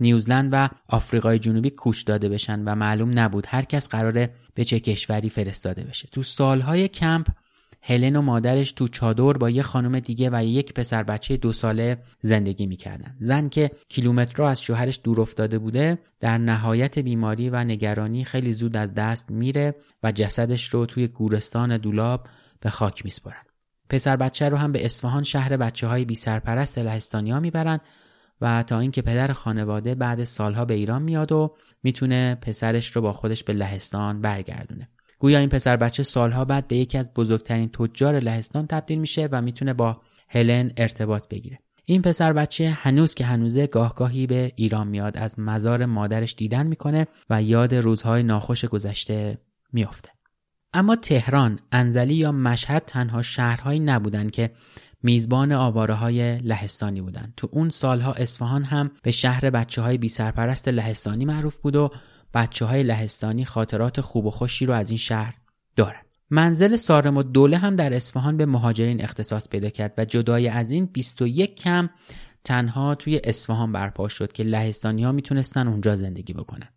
نیوزلند 0.00 0.48
و 0.52 0.68
آفریقای 0.88 1.38
جنوبی 1.38 1.70
کوچ 1.70 2.04
داده 2.04 2.28
بشن 2.28 2.60
و 2.64 2.74
معلوم 2.74 3.18
نبود 3.18 3.44
هر 3.48 3.62
کس 3.62 3.88
قراره 3.88 4.34
به 4.54 4.64
چه 4.64 4.80
کشوری 4.80 5.30
فرستاده 5.30 5.84
بشه. 5.84 6.08
تو 6.12 6.22
سالهای 6.22 6.88
کمپ 6.88 7.26
هلن 7.82 8.16
و 8.16 8.22
مادرش 8.22 8.72
تو 8.72 8.88
چادر 8.88 9.32
با 9.32 9.50
یه 9.50 9.62
خانم 9.62 10.00
دیگه 10.00 10.30
و 10.32 10.44
یک 10.44 10.74
پسر 10.74 11.02
بچه 11.02 11.36
دو 11.36 11.52
ساله 11.52 11.98
زندگی 12.20 12.66
می‌کردن. 12.66 13.16
زن 13.20 13.48
که 13.48 13.70
کیلومترها 13.88 14.48
از 14.48 14.62
شوهرش 14.62 15.00
دور 15.04 15.20
افتاده 15.20 15.58
بوده 15.58 15.98
در 16.20 16.38
نهایت 16.38 16.98
بیماری 16.98 17.50
و 17.50 17.64
نگرانی 17.64 18.24
خیلی 18.24 18.52
زود 18.52 18.76
از 18.76 18.94
دست 18.94 19.30
میره 19.30 19.74
و 20.02 20.12
جسدش 20.12 20.68
رو 20.68 20.86
توی 20.86 21.08
گورستان 21.08 21.78
دولاب 21.78 22.26
به 22.60 22.70
خاک 22.70 23.04
میسپرن 23.04 23.42
پسر 23.90 24.16
بچه 24.16 24.48
رو 24.48 24.56
هم 24.56 24.72
به 24.72 24.84
اصفهان 24.84 25.22
شهر 25.22 25.56
بچه 25.56 25.86
های 25.86 26.04
بی 26.04 26.14
سرپرست 26.14 26.78
لهستانیا 26.78 27.40
می‌برن 27.40 27.80
و 28.40 28.62
تا 28.62 28.78
اینکه 28.78 29.02
پدر 29.02 29.32
خانواده 29.32 29.94
بعد 29.94 30.24
سالها 30.24 30.64
به 30.64 30.74
ایران 30.74 31.02
میاد 31.02 31.32
و 31.32 31.56
می‌تونه 31.82 32.34
پسرش 32.34 32.96
رو 32.96 33.02
با 33.02 33.12
خودش 33.12 33.44
به 33.44 33.52
لهستان 33.52 34.20
برگردونه. 34.20 34.88
گویا 35.18 35.38
این 35.38 35.48
پسر 35.48 35.76
بچه 35.76 36.02
سالها 36.02 36.44
بعد 36.44 36.68
به 36.68 36.76
یکی 36.76 36.98
از 36.98 37.14
بزرگترین 37.14 37.68
تجار 37.68 38.20
لهستان 38.20 38.66
تبدیل 38.66 38.98
میشه 38.98 39.28
و 39.32 39.42
می‌تونه 39.42 39.74
با 39.74 40.00
هلن 40.28 40.70
ارتباط 40.76 41.28
بگیره 41.28 41.58
این 41.84 42.02
پسر 42.02 42.32
بچه 42.32 42.70
هنوز 42.70 43.14
که 43.14 43.24
هنوزه 43.24 43.66
گاهگاهی 43.66 44.26
به 44.26 44.52
ایران 44.56 44.88
میاد 44.88 45.18
از 45.18 45.38
مزار 45.38 45.86
مادرش 45.86 46.34
دیدن 46.34 46.66
می‌کنه 46.66 47.06
و 47.30 47.42
یاد 47.42 47.74
روزهای 47.74 48.22
ناخوش 48.22 48.64
گذشته 48.64 49.38
میافته 49.72 50.10
اما 50.72 50.96
تهران، 50.96 51.58
انزلی 51.72 52.14
یا 52.14 52.32
مشهد 52.32 52.82
تنها 52.86 53.22
شهرهایی 53.22 53.80
نبودند 53.80 54.30
که 54.30 54.50
میزبان 55.02 55.52
آواره 55.52 55.94
های 55.94 56.38
لهستانی 56.38 57.00
بودند. 57.00 57.32
تو 57.36 57.48
اون 57.52 57.68
سالها 57.68 58.12
اصفهان 58.12 58.64
هم 58.64 58.90
به 59.02 59.10
شهر 59.10 59.50
بچه 59.50 59.82
های 59.82 59.98
بی 59.98 60.08
سرپرست 60.08 60.68
لهستانی 60.68 61.24
معروف 61.24 61.56
بود 61.56 61.76
و 61.76 61.90
بچه 62.34 62.64
های 62.64 62.82
لهستانی 62.82 63.44
خاطرات 63.44 64.00
خوب 64.00 64.26
و 64.26 64.30
خوشی 64.30 64.66
رو 64.66 64.74
از 64.74 64.90
این 64.90 64.98
شهر 64.98 65.34
دارن. 65.76 66.02
منزل 66.30 66.76
سارم 66.76 67.16
و 67.16 67.22
دوله 67.22 67.56
هم 67.58 67.76
در 67.76 67.94
اصفهان 67.94 68.36
به 68.36 68.46
مهاجرین 68.46 69.02
اختصاص 69.02 69.48
پیدا 69.48 69.68
کرد 69.68 69.94
و 69.98 70.04
جدای 70.04 70.48
از 70.48 70.70
این 70.70 70.86
21 70.86 71.54
کم 71.54 71.90
تنها 72.44 72.94
توی 72.94 73.20
اصفهان 73.24 73.72
برپا 73.72 74.08
شد 74.08 74.32
که 74.32 74.42
لهستانی 74.42 75.04
ها 75.04 75.12
می‌تونستن 75.12 75.68
اونجا 75.68 75.96
زندگی 75.96 76.32
بکنن. 76.32 76.68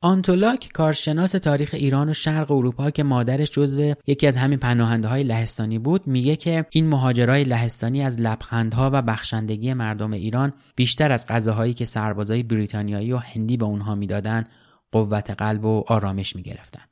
آنتولاک 0.00 0.68
کارشناس 0.74 1.32
تاریخ 1.32 1.70
ایران 1.74 2.08
و 2.08 2.14
شرق 2.14 2.50
اروپا 2.50 2.90
که 2.90 3.02
مادرش 3.02 3.50
جزو 3.50 3.94
یکی 4.06 4.26
از 4.26 4.36
همین 4.36 4.58
پناهنده 4.58 5.08
های 5.08 5.22
لهستانی 5.24 5.78
بود 5.78 6.06
میگه 6.06 6.36
که 6.36 6.66
این 6.70 6.88
مهاجرای 6.88 7.44
لهستانی 7.44 8.02
از 8.02 8.20
لبخندها 8.20 8.90
و 8.92 9.02
بخشندگی 9.02 9.74
مردم 9.74 10.12
ایران 10.12 10.52
بیشتر 10.76 11.12
از 11.12 11.26
غذاهایی 11.26 11.74
که 11.74 11.84
سربازای 11.84 12.42
بریتانیایی 12.42 13.12
و 13.12 13.16
هندی 13.16 13.56
به 13.56 13.64
اونها 13.64 13.94
می‌دادن 13.94 14.44
قوت 14.92 15.30
قلب 15.30 15.64
و 15.64 15.84
آرامش 15.86 16.36
می‌گرفتن 16.36 16.82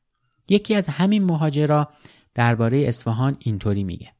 یکی 0.48 0.74
از 0.74 0.88
همین 0.88 1.24
مهاجرا 1.24 1.88
درباره 2.35 2.88
اصفهان 2.88 3.37
اینطوری 3.40 3.85
میگه 3.85 4.12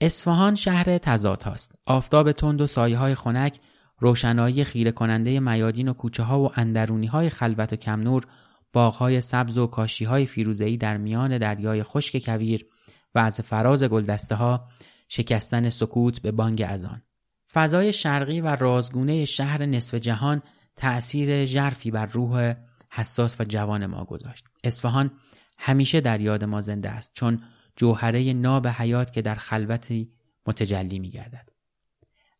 اصفهان 0.00 0.54
شهر 0.54 0.98
تضاد 0.98 1.42
هاست. 1.42 1.74
آفتاب 1.86 2.32
تند 2.32 2.60
و 2.60 2.66
سایه 2.66 2.98
های 2.98 3.14
خنک، 3.14 3.60
روشنایی 3.98 4.64
خیره 4.64 4.92
کننده 4.92 5.40
میادین 5.40 5.88
و 5.88 5.92
کوچه 5.92 6.22
ها 6.22 6.40
و 6.40 6.50
اندرونی 6.56 7.06
های 7.06 7.28
خلوت 7.28 7.72
و 7.72 7.76
کم 7.76 8.00
نور، 8.00 8.26
باغ 8.72 8.94
های 8.94 9.20
سبز 9.20 9.58
و 9.58 9.66
کاشی 9.66 10.04
های 10.04 10.26
فیروزهی 10.26 10.76
در 10.76 10.96
میان 10.96 11.38
دریای 11.38 11.82
خشک 11.82 12.24
کویر 12.24 12.66
و 13.14 13.18
از 13.18 13.40
فراز 13.40 13.84
گلدسته 13.84 14.34
ها 14.34 14.68
شکستن 15.08 15.70
سکوت 15.70 16.22
به 16.22 16.32
بانگ 16.32 16.64
ازان. 16.68 17.02
فضای 17.52 17.92
شرقی 17.92 18.40
و 18.40 18.56
رازگونه 18.56 19.24
شهر 19.24 19.66
نصف 19.66 19.94
جهان 19.94 20.42
تأثیر 20.76 21.44
ژرفی 21.44 21.90
بر 21.90 22.06
روح 22.06 22.54
حساس 22.94 23.40
و 23.40 23.44
جوان 23.44 23.86
ما 23.86 24.04
گذاشت. 24.04 24.44
اصفهان 24.64 25.10
همیشه 25.58 26.00
در 26.00 26.20
یاد 26.20 26.44
ما 26.44 26.60
زنده 26.60 26.90
است 26.90 27.12
چون 27.14 27.42
جوهره 27.76 28.32
ناب 28.32 28.66
حیات 28.66 29.12
که 29.12 29.22
در 29.22 29.34
خلوتی 29.34 30.12
متجلی 30.46 30.98
می 30.98 31.10
گردد. 31.10 31.48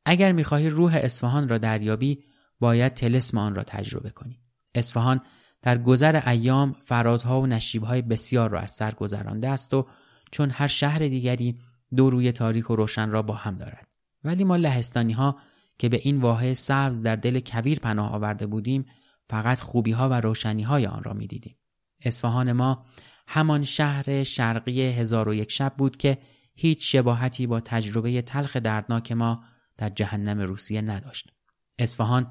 اگر 0.04 0.32
می‌خواهی 0.32 0.68
روح 0.68 0.98
اصفهان 1.02 1.48
را 1.48 1.58
دریابی 1.58 2.24
باید 2.60 2.94
تلسم 2.94 3.38
آن 3.38 3.54
را 3.54 3.62
تجربه 3.62 4.10
کنی. 4.10 4.40
اصفهان 4.74 5.20
در 5.62 5.78
گذر 5.78 6.28
ایام 6.28 6.72
فرازها 6.84 7.40
و 7.40 7.46
نشیبهای 7.46 8.02
بسیار 8.02 8.50
را 8.50 8.60
از 8.60 8.70
سر 8.70 8.94
گذرانده 8.94 9.48
است 9.48 9.74
و 9.74 9.86
چون 10.30 10.50
هر 10.50 10.66
شهر 10.66 10.98
دیگری 10.98 11.58
دو 11.96 12.10
روی 12.10 12.32
تاریک 12.32 12.70
و 12.70 12.76
روشن 12.76 13.10
را 13.10 13.22
با 13.22 13.34
هم 13.34 13.56
دارد. 13.56 13.88
ولی 14.24 14.44
ما 14.44 14.56
لهستانی 14.56 15.12
ها 15.12 15.36
که 15.78 15.88
به 15.88 16.00
این 16.02 16.20
واحه 16.20 16.54
سبز 16.54 17.02
در 17.02 17.16
دل 17.16 17.40
کویر 17.40 17.78
پناه 17.78 18.12
آورده 18.12 18.46
بودیم 18.46 18.86
فقط 19.33 19.61
خوبی 19.61 19.92
ها 19.92 20.09
و 20.09 20.12
روشنی 20.12 20.62
های 20.62 20.87
آن 20.87 21.05
را 21.05 21.12
می 21.12 21.27
دیدیم. 21.27 21.57
اصفهان 22.01 22.53
ما 22.53 22.87
همان 23.29 23.64
شهر 23.64 24.23
شرقی 24.23 24.83
هزار 24.83 25.29
و 25.29 25.35
یک 25.35 25.53
شب 25.53 25.75
بود 25.79 25.97
که 25.97 26.18
هیچ 26.55 26.92
شباهتی 26.92 27.47
با 27.47 27.61
تجربه 27.61 28.23
تلخ 28.23 28.57
دردناک 28.57 29.12
ما 29.12 29.45
در 29.77 29.88
جهنم 29.88 30.40
روسیه 30.40 30.81
نداشت. 30.81 31.31
اصفهان 31.79 32.27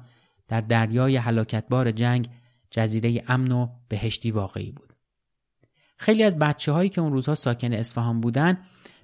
در 0.48 0.60
دریای 0.60 1.16
حلاکتبار 1.16 1.90
جنگ 1.90 2.28
جزیره 2.70 3.22
امن 3.28 3.52
و 3.52 3.68
بهشتی 3.88 4.30
واقعی 4.30 4.72
بود. 4.72 4.92
خیلی 5.96 6.22
از 6.22 6.38
بچه 6.38 6.72
هایی 6.72 6.90
که 6.90 7.00
اون 7.00 7.12
روزها 7.12 7.34
ساکن 7.34 7.72
اصفهان 7.72 8.20
بودن 8.20 8.58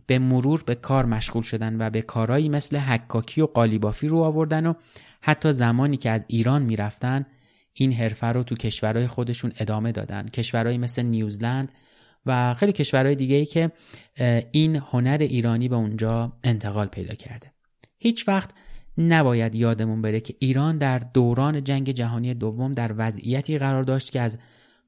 به 0.07 0.19
مرور 0.19 0.63
به 0.67 0.75
کار 0.75 1.07
مشغول 1.07 1.43
شدن 1.43 1.87
و 1.87 1.91
به 1.91 2.03
کارهایی 2.03 2.49
مثل 2.49 2.77
حکاکی 2.77 3.41
و 3.41 3.47
قالیبافی 3.47 4.09
رو 4.09 4.19
آوردن 4.19 4.67
و 4.67 4.75
حتی 5.21 5.53
زمانی 5.53 5.97
که 5.97 6.11
از 6.11 6.25
ایران 6.29 6.63
می‌رفتن 6.63 7.27
این 7.79 7.93
حرفه 7.93 8.27
رو 8.27 8.43
تو 8.43 8.55
کشورهای 8.55 9.07
خودشون 9.07 9.53
ادامه 9.59 9.93
دادن. 9.93 10.29
کشورهایی 10.29 10.79
مثل 10.79 11.03
نیوزلند 11.03 11.73
و 12.27 12.55
خیلی 12.55 12.73
کشورهای 12.73 13.15
دیگه 13.15 13.37
ای 13.37 13.47
که 13.47 13.73
این 14.53 14.77
هنر 14.77 15.19
ایرانی 15.21 15.69
به 15.69 15.77
اونجا 15.77 16.33
انتقال 16.45 16.87
پیدا 16.87 17.15
کرده. 17.15 17.53
هیچ 17.99 18.29
وقت 18.29 18.51
نباید 18.99 19.55
یادمون 19.55 20.03
بره 20.03 20.21
که 20.21 20.35
ایران 20.39 20.79
در 20.79 20.99
دوران 20.99 21.65
جنگ 21.65 21.91
جهانی 21.91 22.35
دوم 22.35 22.75
در 22.75 22.95
وضعیتی 22.97 23.59
قرار 23.59 23.83
داشت 23.83 24.11
که 24.11 24.21
از 24.21 24.39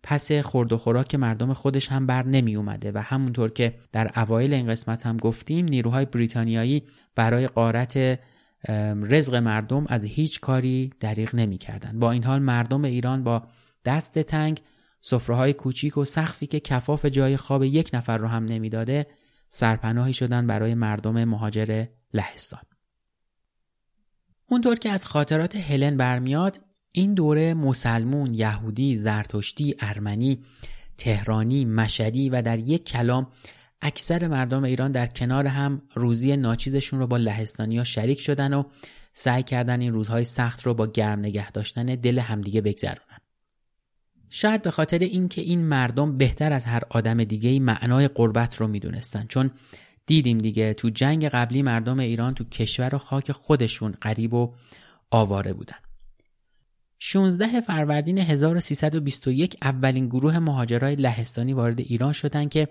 پس 0.03 0.33
خورد 0.33 0.73
و 0.73 0.79
خوراک 0.79 1.15
مردم 1.15 1.53
خودش 1.53 1.89
هم 1.89 2.07
بر 2.07 2.27
نمی 2.27 2.57
اومده 2.57 2.93
و 2.93 2.99
همونطور 2.99 3.51
که 3.51 3.75
در 3.93 4.11
اوایل 4.17 4.55
این 4.55 4.67
قسمت 4.67 5.07
هم 5.07 5.17
گفتیم 5.17 5.65
نیروهای 5.65 6.05
بریتانیایی 6.05 6.83
برای 7.15 7.47
قارت 7.47 8.21
رزق 9.03 9.35
مردم 9.35 9.85
از 9.89 10.05
هیچ 10.05 10.41
کاری 10.41 10.91
دریغ 11.01 11.35
نمی 11.35 11.59
کردن. 11.59 11.99
با 11.99 12.13
این 12.13 12.25
حال 12.25 12.43
مردم 12.43 12.85
ایران 12.85 13.25
با 13.25 13.47
دست 13.85 14.19
تنگ 14.19 14.63
های 15.29 15.53
کوچیک 15.53 15.97
و 15.97 16.05
سخفی 16.05 16.47
که 16.47 16.61
کفاف 16.61 17.05
جای 17.05 17.37
خواب 17.37 17.65
یک 17.65 17.91
نفر 17.95 18.19
رو 18.19 18.29
هم 18.29 18.45
نمی‌داده 18.45 19.07
سرپناهی 19.49 20.13
شدن 20.13 20.47
برای 20.47 20.75
مردم 20.75 21.25
مهاجر 21.25 21.87
لهستان 22.15 22.61
اونطور 24.47 24.79
که 24.79 24.91
از 24.91 25.07
خاطرات 25.07 25.57
هلن 25.57 25.97
برمیاد 25.97 26.61
این 26.93 27.15
دوره 27.15 27.55
مسلمون، 27.55 28.35
یهودی، 28.35 28.97
زرتشتی، 28.97 29.75
ارمنی، 29.79 30.45
تهرانی، 30.99 31.65
مشدی 31.65 32.31
و 32.31 32.43
در 32.43 32.59
یک 32.59 32.85
کلام 32.85 33.27
اکثر 33.83 34.29
مردم 34.29 34.65
ایران 34.65 34.93
در 34.93 35.07
کنار 35.07 35.47
هم 35.47 35.83
روزی 35.95 36.37
ناچیزشون 36.37 36.99
رو 36.99 37.07
با 37.07 37.17
لهستانی 37.17 37.79
ها 37.79 37.85
شریک 37.85 38.21
شدن 38.21 38.55
و 38.55 38.63
سعی 39.13 39.43
کردن 39.43 39.81
این 39.81 39.93
روزهای 39.93 40.25
سخت 40.25 40.63
رو 40.63 40.75
با 40.75 40.87
گرم 40.87 41.19
نگه 41.19 41.51
داشتن 41.51 41.85
دل 41.85 42.19
همدیگه 42.19 42.61
بگذرونن. 42.61 43.21
شاید 44.31 44.63
به 44.63 44.71
خاطر 44.71 44.99
اینکه 44.99 45.41
این 45.41 45.61
مردم 45.61 46.17
بهتر 46.17 46.53
از 46.53 46.65
هر 46.65 46.83
آدم 46.91 47.25
دیگه 47.25 47.61
معنای 47.61 48.09
قربت 48.09 48.57
رو 48.57 48.69
می‌دونستن 48.69 49.27
چون 49.29 49.51
دیدیم 50.07 50.39
دیگه 50.39 50.75
تو 50.75 50.89
جنگ 50.89 51.29
قبلی 51.29 51.63
مردم 51.63 51.99
ایران 51.99 52.35
تو 52.35 52.45
کشور 52.45 52.95
و 52.95 52.99
خاک 52.99 53.33
خودشون 53.33 53.95
قریب 54.01 54.35
و 54.35 54.55
آواره 55.11 55.53
بودن. 55.53 55.77
16 56.99 57.61
فروردین 57.61 58.19
1321 58.19 59.57
اولین 59.63 60.07
گروه 60.07 60.39
مهاجرای 60.39 60.97
لهستانی 60.97 61.53
وارد 61.53 61.81
ایران 61.81 62.13
شدن 62.13 62.49
که 62.49 62.69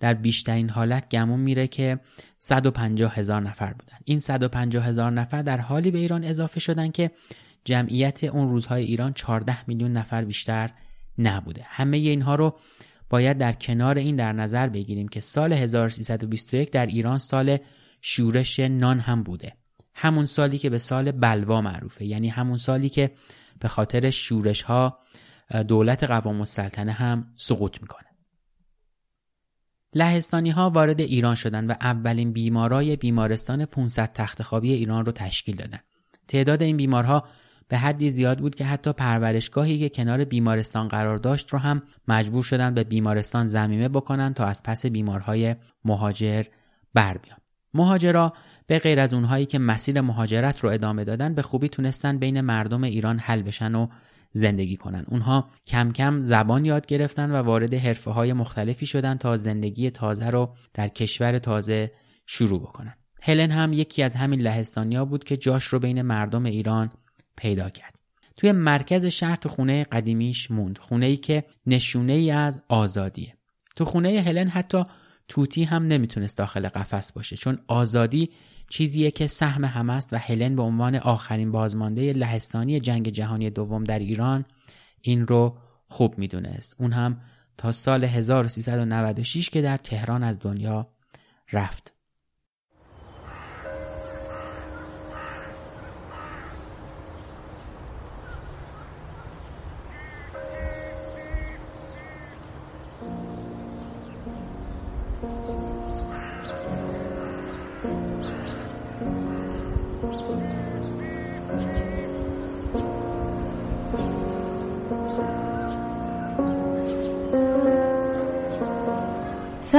در 0.00 0.14
بیشترین 0.14 0.70
حالت 0.70 1.08
گمون 1.08 1.40
میره 1.40 1.66
که 1.66 2.00
150 2.38 3.14
هزار 3.14 3.40
نفر 3.40 3.72
بودن. 3.72 3.96
این 4.04 4.20
150 4.20 4.86
هزار 4.86 5.10
نفر 5.10 5.42
در 5.42 5.58
حالی 5.58 5.90
به 5.90 5.98
ایران 5.98 6.24
اضافه 6.24 6.60
شدن 6.60 6.90
که 6.90 7.10
جمعیت 7.64 8.24
اون 8.24 8.48
روزهای 8.48 8.84
ایران 8.84 9.12
14 9.12 9.68
میلیون 9.68 9.92
نفر 9.92 10.24
بیشتر 10.24 10.70
نبوده. 11.18 11.66
همه 11.66 11.96
اینها 11.96 12.34
رو 12.34 12.58
باید 13.10 13.38
در 13.38 13.52
کنار 13.52 13.98
این 13.98 14.16
در 14.16 14.32
نظر 14.32 14.68
بگیریم 14.68 15.08
که 15.08 15.20
سال 15.20 15.52
1321 15.52 16.70
در 16.70 16.86
ایران 16.86 17.18
سال 17.18 17.58
شورش 18.02 18.60
نان 18.60 19.00
هم 19.00 19.22
بوده. 19.22 19.52
همون 19.94 20.26
سالی 20.26 20.58
که 20.58 20.70
به 20.70 20.78
سال 20.78 21.12
بلوا 21.12 21.60
معروفه. 21.60 22.04
یعنی 22.04 22.28
همون 22.28 22.56
سالی 22.56 22.88
که 22.88 23.10
به 23.60 23.68
خاطر 23.68 24.10
شورش 24.10 24.62
ها 24.62 24.98
دولت 25.68 26.04
قوام 26.04 26.40
السلطنه 26.40 26.92
هم 26.92 27.32
سقوط 27.34 27.82
می‌کنه. 27.82 28.09
لهستانی 29.94 30.50
ها 30.50 30.70
وارد 30.70 31.00
ایران 31.00 31.34
شدند 31.34 31.70
و 31.70 31.72
اولین 31.80 32.32
بیمارای 32.32 32.96
بیمارستان 32.96 33.64
500 33.64 34.12
تخت 34.12 34.42
خوابی 34.42 34.72
ایران 34.72 35.06
رو 35.06 35.12
تشکیل 35.12 35.56
دادند. 35.56 35.84
تعداد 36.28 36.62
این 36.62 36.76
بیمارها 36.76 37.24
به 37.68 37.78
حدی 37.78 38.10
زیاد 38.10 38.38
بود 38.38 38.54
که 38.54 38.64
حتی 38.64 38.92
پرورشگاهی 38.92 39.78
که 39.78 39.88
کنار 39.88 40.24
بیمارستان 40.24 40.88
قرار 40.88 41.18
داشت 41.18 41.50
رو 41.50 41.58
هم 41.58 41.82
مجبور 42.08 42.42
شدن 42.42 42.74
به 42.74 42.84
بیمارستان 42.84 43.46
زمینه 43.46 43.88
بکنن 43.88 44.34
تا 44.34 44.44
از 44.44 44.62
پس 44.62 44.86
بیمارهای 44.86 45.56
مهاجر 45.84 46.44
بر 46.94 47.16
بیان. 47.18 47.38
مهاجرا 47.74 48.32
به 48.66 48.78
غیر 48.78 49.00
از 49.00 49.14
اونهایی 49.14 49.46
که 49.46 49.58
مسیر 49.58 50.00
مهاجرت 50.00 50.60
رو 50.60 50.70
ادامه 50.70 51.04
دادن 51.04 51.34
به 51.34 51.42
خوبی 51.42 51.68
تونستن 51.68 52.18
بین 52.18 52.40
مردم 52.40 52.84
ایران 52.84 53.18
حل 53.18 53.42
بشن 53.42 53.74
و 53.74 53.86
زندگی 54.32 54.76
کنن. 54.76 55.04
اونها 55.08 55.50
کم 55.66 55.92
کم 55.92 56.22
زبان 56.22 56.64
یاد 56.64 56.86
گرفتن 56.86 57.30
و 57.30 57.36
وارد 57.36 57.74
حرفه 57.74 58.10
های 58.10 58.32
مختلفی 58.32 58.86
شدن 58.86 59.16
تا 59.16 59.36
زندگی 59.36 59.90
تازه 59.90 60.30
رو 60.30 60.54
در 60.74 60.88
کشور 60.88 61.38
تازه 61.38 61.92
شروع 62.26 62.60
بکنن. 62.60 62.94
هلن 63.22 63.50
هم 63.50 63.72
یکی 63.72 64.02
از 64.02 64.14
همین 64.14 64.40
لهستانیا 64.40 65.04
بود 65.04 65.24
که 65.24 65.36
جاش 65.36 65.64
رو 65.64 65.78
بین 65.78 66.02
مردم 66.02 66.44
ایران 66.44 66.90
پیدا 67.36 67.70
کرد. 67.70 67.94
توی 68.36 68.52
مرکز 68.52 69.04
شهر 69.04 69.36
تو 69.36 69.48
خونه 69.48 69.84
قدیمیش 69.84 70.50
موند. 70.50 70.78
خونه 70.78 71.06
ای 71.06 71.16
که 71.16 71.44
نشونه 71.66 72.12
ای 72.12 72.30
از 72.30 72.62
آزادیه. 72.68 73.34
تو 73.76 73.84
خونه 73.84 74.08
هلن 74.08 74.48
حتی 74.48 74.84
توتی 75.30 75.64
هم 75.64 75.82
نمی‌تونست 75.82 76.38
داخل 76.38 76.68
قفس 76.68 77.12
باشه 77.12 77.36
چون 77.36 77.58
آزادی 77.68 78.30
چیزیه 78.68 79.10
که 79.10 79.26
سهم 79.26 79.64
هم 79.64 79.90
است 79.90 80.12
و 80.12 80.16
هلن 80.16 80.56
به 80.56 80.62
عنوان 80.62 80.94
آخرین 80.96 81.52
بازمانده 81.52 82.12
لهستانی 82.12 82.80
جنگ 82.80 83.08
جهانی 83.08 83.50
دوم 83.50 83.84
در 83.84 83.98
ایران 83.98 84.44
این 85.00 85.26
رو 85.26 85.56
خوب 85.88 86.18
می‌دونست. 86.18 86.76
اون 86.78 86.92
هم 86.92 87.20
تا 87.58 87.72
سال 87.72 88.04
1396 88.04 89.50
که 89.50 89.62
در 89.62 89.76
تهران 89.76 90.22
از 90.22 90.38
دنیا 90.38 90.88
رفت. 91.52 91.99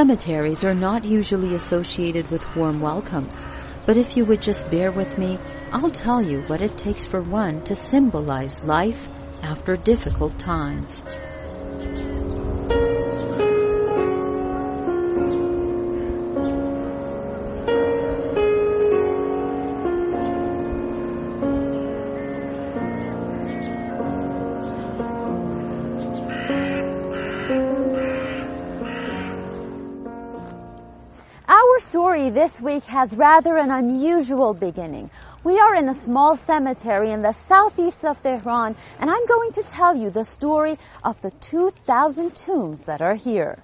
Cemeteries 0.02 0.64
are 0.64 0.74
not 0.74 1.06
usually 1.06 1.54
associated 1.54 2.32
with 2.32 2.56
warm 2.56 2.82
welcomes, 2.82 3.46
but 3.86 3.98
if 3.98 4.18
you 4.18 4.26
would 4.26 4.42
just 4.42 4.68
bear 4.68 4.92
with 4.92 5.16
me, 5.16 5.38
I'll 5.72 5.92
tell 5.92 6.24
you 6.24 6.42
what 6.48 6.60
it 6.60 6.76
takes 6.76 7.06
for 7.06 7.22
one 7.22 7.62
to 7.66 7.76
symbolize 7.76 8.64
life 8.64 9.08
after 9.44 9.76
difficult 9.76 10.40
times. 10.40 11.04
This 32.52 32.62
week 32.62 32.84
has 32.84 33.16
rather 33.16 33.56
an 33.56 33.72
unusual 33.72 34.54
beginning. 34.54 35.10
We 35.42 35.58
are 35.58 35.74
in 35.74 35.88
a 35.88 35.94
small 35.94 36.36
cemetery 36.36 37.12
in 37.12 37.22
the 37.22 37.32
southeast 37.32 38.04
of 38.04 38.22
Tehran, 38.22 38.76
and 39.00 39.10
I'm 39.10 39.26
going 39.26 39.54
to 39.54 39.64
tell 39.64 39.96
you 39.96 40.10
the 40.10 40.26
story 40.26 40.78
of 41.02 41.22
the 41.22 41.32
2,000 41.32 42.36
tombs 42.36 42.84
that 42.86 43.02
are 43.02 43.16
here. 43.16 43.58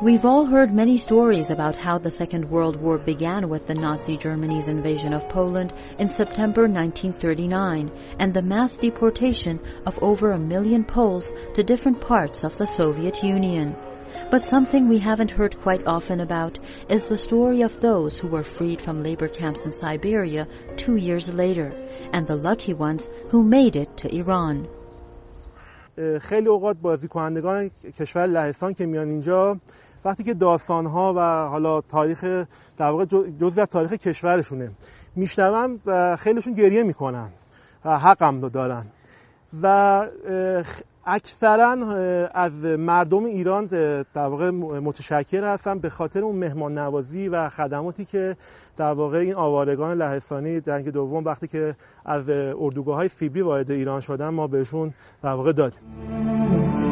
We've 0.00 0.24
all 0.24 0.46
heard 0.46 0.72
many 0.72 0.96
stories 0.96 1.50
about 1.50 1.76
how 1.76 1.98
the 1.98 2.10
Second 2.10 2.50
World 2.50 2.76
War 2.76 2.96
began 2.96 3.50
with 3.50 3.66
the 3.66 3.74
Nazi 3.74 4.16
Germany's 4.16 4.68
invasion 4.68 5.12
of 5.12 5.28
Poland 5.28 5.74
in 5.98 6.08
September 6.08 6.62
1939 6.62 7.90
and 8.18 8.32
the 8.32 8.40
mass 8.40 8.78
deportation 8.78 9.60
of 9.84 10.02
over 10.02 10.30
a 10.30 10.38
million 10.38 10.84
Poles 10.84 11.34
to 11.54 11.62
different 11.62 12.00
parts 12.00 12.42
of 12.42 12.56
the 12.56 12.66
Soviet 12.66 13.22
Union. 13.22 13.76
But 14.31 14.41
something 14.41 14.87
we 14.87 14.99
haven't 14.99 15.31
heard 15.31 15.59
quite 15.61 15.87
often 15.87 16.19
about 16.19 16.59
is 16.89 17.05
the 17.05 17.17
story 17.17 17.61
of 17.61 17.79
those 17.81 18.17
who 18.17 18.27
were 18.27 18.43
freed 18.43 18.81
from 18.81 19.03
labor 19.03 19.27
camps 19.27 19.65
in 19.65 19.71
Siberia 19.71 20.47
two 20.75 20.95
years 20.95 21.33
later 21.33 21.73
and 22.13 22.27
the 22.27 22.35
lucky 22.35 22.73
ones 22.73 23.09
who 23.29 23.43
made 23.43 23.75
it 23.75 23.97
to 23.97 24.15
Iran. 24.15 24.67
خیلی 26.21 26.47
اوقات 26.47 26.77
بازی 26.77 27.07
کنندگان 27.07 27.71
کشور 27.99 28.25
لهستان 28.25 28.73
که 28.73 28.85
میان 28.85 29.09
اینجا 29.09 29.57
وقتی 30.05 30.23
که 30.23 30.33
داستان 30.33 30.85
ها 30.85 31.13
و 31.17 31.49
حالا 31.49 31.81
تاریخ 31.81 32.23
در 32.77 32.89
واقع 32.89 33.05
جزئی 33.39 33.61
از 33.61 33.69
تاریخ 33.69 33.93
کشورشونه 33.93 34.71
میشنون 35.15 35.79
و 35.85 36.15
خیلیشون 36.15 36.53
گریه 36.53 36.83
میکنن 36.83 37.29
و 37.85 37.99
حقم 37.99 38.49
دارن 38.49 38.85
و 39.61 40.07
اکثرا 41.06 41.70
از 42.34 42.64
مردم 42.64 43.24
ایران 43.24 43.66
در 43.66 44.04
واقع 44.16 44.50
متشکر 44.50 45.44
هستم. 45.44 45.78
به 45.78 45.90
خاطر 45.90 46.20
اون 46.20 46.36
مهمان 46.36 46.78
نوازی 46.78 47.28
و 47.28 47.48
خدماتی 47.48 48.04
که 48.04 48.36
در 48.76 48.92
واقع 48.92 49.18
این 49.18 49.34
آوارگان 49.34 49.96
لهستانی 49.96 50.60
جنگ 50.60 50.88
دوم 50.88 51.24
وقتی 51.24 51.48
که 51.48 51.76
از 52.04 52.28
اردوگاه 52.28 52.96
های 52.96 53.08
سیبری 53.08 53.42
وارد 53.42 53.70
ایران 53.70 54.00
شدن 54.00 54.28
ما 54.28 54.46
بهشون 54.46 54.94
در 55.22 55.32
واقع 55.32 55.52
دادیم. 55.52 56.91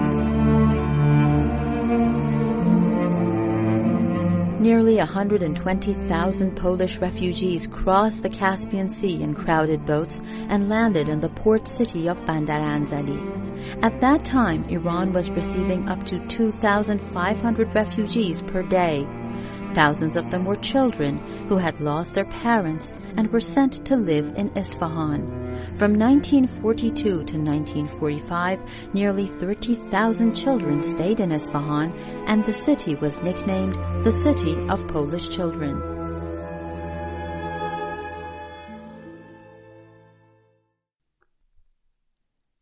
Nearly 4.61 4.97
120,000 4.97 6.55
Polish 6.55 6.99
refugees 6.99 7.67
crossed 7.67 8.23
the 8.23 8.29
Caspian 8.29 8.91
Sea 8.91 9.23
in 9.23 9.33
crowded 9.33 9.87
boats 9.87 10.21
and 10.23 10.69
landed 10.69 11.09
in 11.09 11.21
the 11.21 11.31
port 11.31 11.67
city 11.67 12.11
of 12.11 12.27
Bandar 12.27 12.61
Anzali. 12.61 13.83
At 13.83 14.03
that 14.03 14.27
time, 14.27 14.65
Iran 14.65 15.15
was 15.15 15.31
receiving 15.31 15.89
up 15.89 16.05
to 16.05 16.27
2,500 16.27 17.75
refugees 17.75 18.43
per 18.43 18.63
day. 18.63 19.07
Thousands 19.73 20.17
of 20.17 20.31
them 20.31 20.45
were 20.45 20.57
children 20.57 21.47
who 21.49 21.57
had 21.57 21.81
lost 21.81 22.15
their 22.15 22.27
parents 22.27 22.93
and 23.17 23.33
were 23.33 23.41
sent 23.41 23.87
to 23.87 23.97
live 23.97 24.35
in 24.37 24.59
Isfahan. 24.59 25.50
From 25.79 25.99
1942 25.99 27.25
to 27.25 27.39
1945, 27.39 28.59
nearly 28.93 29.27
30,000 29.27 30.35
children 30.35 30.81
stayed 30.81 31.21
in 31.21 31.33
Isfahan, 31.33 31.93
and 32.27 32.45
the 32.45 32.53
city 32.53 32.97
was 32.97 33.23
nicknamed 33.23 33.77
the 34.05 34.11
City 34.11 34.55
of 34.69 34.87
Polish 34.89 35.29
Children. 35.31 36.01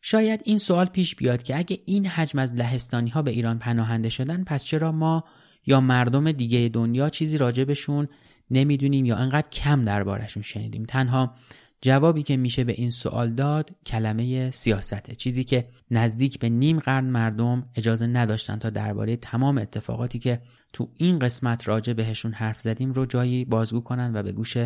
شاید 0.00 0.40
این 0.44 0.58
سوال 0.58 0.86
پیش 0.86 1.14
بیاد 1.14 1.42
که 1.42 1.58
اگه 1.58 1.78
این 1.86 2.06
حجم 2.06 2.38
از 2.38 2.54
لهستانی 2.54 3.10
ها 3.10 3.22
به 3.22 3.30
ایران 3.30 3.58
پناهنده 3.58 4.08
شدن 4.08 4.44
پس 4.44 4.64
چرا 4.64 4.92
ما 4.92 5.24
یا 5.66 5.80
مردم 5.80 6.32
دیگه 6.32 6.68
دنیا 6.68 7.10
چیزی 7.10 7.38
راجبشون 7.38 8.08
نمی‌دونیم 8.50 9.04
یا 9.04 9.16
انقدر 9.16 9.48
کم 9.48 9.84
دربارشون 9.84 10.42
شنیدیم 10.42 10.84
تنها 10.84 11.34
جوابی 11.80 12.22
که 12.22 12.36
میشه 12.36 12.64
به 12.64 12.72
این 12.72 12.90
سوال 12.90 13.30
داد 13.32 13.70
کلمه 13.86 14.50
سیاسته. 14.50 15.14
چیزی 15.14 15.44
که 15.44 15.68
نزدیک 15.90 16.38
به 16.38 16.48
نیم 16.48 16.78
قرن 16.78 17.04
مردم 17.04 17.68
اجازه 17.76 18.06
نداشتن 18.06 18.58
تا 18.58 18.70
درباره 18.70 19.16
تمام 19.16 19.58
اتفاقاتی 19.58 20.18
که 20.18 20.42
تو 20.72 20.90
این 20.96 21.18
قسمت 21.18 21.68
راجع 21.68 21.92
بهشون 21.92 22.32
حرف 22.32 22.60
زدیم 22.60 22.92
رو 22.92 23.06
جایی 23.06 23.44
بازگو 23.44 23.80
کنن 23.80 24.16
و 24.16 24.22
به 24.22 24.32
گوش 24.32 24.56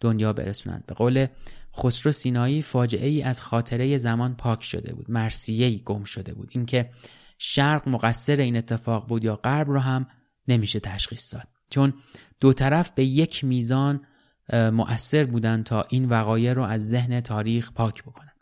دنیا 0.00 0.32
برسونند 0.32 0.86
به 0.86 0.94
قول 0.94 1.26
خسرو 1.76 2.12
سینایی 2.12 2.62
فاجعه 2.62 3.08
ای 3.08 3.22
از 3.22 3.42
خاطره 3.42 3.96
زمان 3.96 4.34
پاک 4.34 4.64
شده 4.64 4.94
بود 4.94 5.10
مرسیه 5.10 5.66
ای 5.66 5.78
گم 5.84 6.04
شده 6.04 6.34
بود. 6.34 6.48
اینکه 6.52 6.90
شرق 7.38 7.88
مقصر 7.88 8.36
این 8.36 8.56
اتفاق 8.56 9.08
بود 9.08 9.24
یا 9.24 9.36
غرب 9.36 9.70
رو 9.70 9.78
هم 9.78 10.06
نمیشه 10.48 10.80
تشخیص 10.80 11.34
داد. 11.34 11.48
چون 11.70 11.94
دو 12.40 12.52
طرف 12.52 12.90
به 12.90 13.04
یک 13.04 13.44
میزان 13.44 14.00
مؤثر 14.52 15.24
بودن 15.24 15.62
تا 15.62 15.86
این 15.88 16.08
وقایع 16.08 16.52
رو 16.52 16.62
از 16.62 16.88
ذهن 16.88 17.20
تاریخ 17.20 17.72
پاک 17.72 18.02
بکنن. 18.02 18.32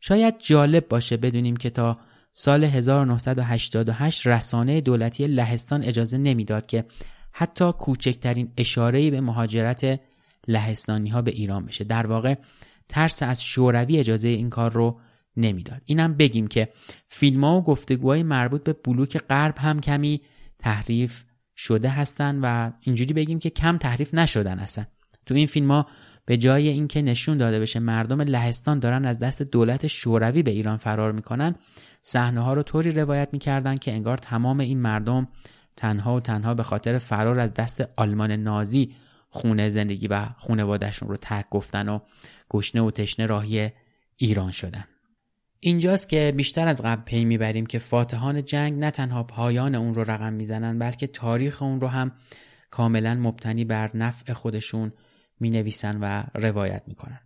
شاید 0.00 0.34
جالب 0.38 0.88
باشه 0.88 1.16
بدونیم 1.16 1.56
که 1.56 1.70
تا 1.70 1.98
سال 2.32 2.64
1988 2.64 4.26
رسانه 4.26 4.80
دولتی 4.80 5.26
لهستان 5.26 5.82
اجازه 5.82 6.18
نمی‌داد 6.18 6.66
که 6.66 6.84
حتی 7.32 7.72
کوچکترین 7.72 8.52
اشاره‌ای 8.56 9.10
به 9.10 9.20
مهاجرت 9.20 10.00
لهستانی 10.48 11.10
ها 11.10 11.22
به 11.22 11.30
ایران 11.30 11.66
بشه. 11.66 11.84
در 11.84 12.06
واقع 12.06 12.34
ترس 12.88 13.22
از 13.22 13.42
شوروی 13.42 13.98
اجازه 13.98 14.28
این 14.28 14.50
کار 14.50 14.72
رو 14.72 15.00
نمی‌داد. 15.36 15.82
اینم 15.84 16.14
بگیم 16.14 16.46
که 16.46 16.68
فیلم 17.08 17.44
ها 17.44 17.58
و 17.58 17.62
گفتگوهای 17.62 18.22
مربوط 18.22 18.64
به 18.64 18.72
بلوک 18.72 19.18
غرب 19.18 19.58
هم 19.58 19.80
کمی 19.80 20.20
تحریف 20.58 21.24
شده 21.56 21.88
هستن 21.88 22.40
و 22.42 22.70
اینجوری 22.80 23.12
بگیم 23.12 23.38
که 23.38 23.50
کم 23.50 23.78
تحریف 23.78 24.14
نشدن 24.14 24.58
اصلا. 24.58 24.84
تو 25.28 25.34
این 25.34 25.46
فیلم 25.46 25.70
ها 25.70 25.86
به 26.26 26.36
جای 26.36 26.68
اینکه 26.68 27.02
نشون 27.02 27.38
داده 27.38 27.60
بشه 27.60 27.80
مردم 27.80 28.20
لهستان 28.20 28.78
دارن 28.78 29.04
از 29.04 29.18
دست 29.18 29.42
دولت 29.42 29.86
شوروی 29.86 30.42
به 30.42 30.50
ایران 30.50 30.76
فرار 30.76 31.12
می‌کنن 31.12 31.54
صحنه 32.02 32.40
ها 32.40 32.54
رو 32.54 32.62
طوری 32.62 32.90
روایت 32.90 33.28
می‌کردن 33.32 33.76
که 33.76 33.92
انگار 33.92 34.16
تمام 34.16 34.60
این 34.60 34.78
مردم 34.78 35.28
تنها 35.76 36.16
و 36.16 36.20
تنها 36.20 36.54
به 36.54 36.62
خاطر 36.62 36.98
فرار 36.98 37.38
از 37.38 37.54
دست 37.54 37.88
آلمان 37.96 38.32
نازی 38.32 38.94
خونه 39.28 39.68
زندگی 39.68 40.08
و 40.08 40.26
خونوادهشون 40.38 41.08
رو 41.08 41.16
ترک 41.16 41.46
گفتن 41.50 41.88
و 41.88 41.98
گشنه 42.50 42.82
و 42.82 42.90
تشنه 42.90 43.26
راهی 43.26 43.70
ایران 44.16 44.50
شدن. 44.50 44.84
اینجاست 45.60 46.08
که 46.08 46.32
بیشتر 46.36 46.68
از 46.68 46.82
قبل 46.82 47.02
پی 47.02 47.24
می‌بریم 47.24 47.66
که 47.66 47.78
فاتحان 47.78 48.44
جنگ 48.44 48.78
نه 48.78 48.90
تنها 48.90 49.22
پایان 49.22 49.74
اون 49.74 49.94
رو 49.94 50.04
رقم 50.10 50.32
می‌زنن 50.32 50.78
بلکه 50.78 51.06
تاریخ 51.06 51.62
اون 51.62 51.80
رو 51.80 51.88
هم 51.88 52.12
کاملا 52.70 53.14
مبتنی 53.14 53.64
بر 53.64 53.90
نفع 53.96 54.32
خودشون 54.32 54.92
می 55.40 55.50
نویسن 55.50 55.98
و 56.00 56.22
روایت 56.34 56.82
می 56.86 56.94
کنن. 56.94 57.20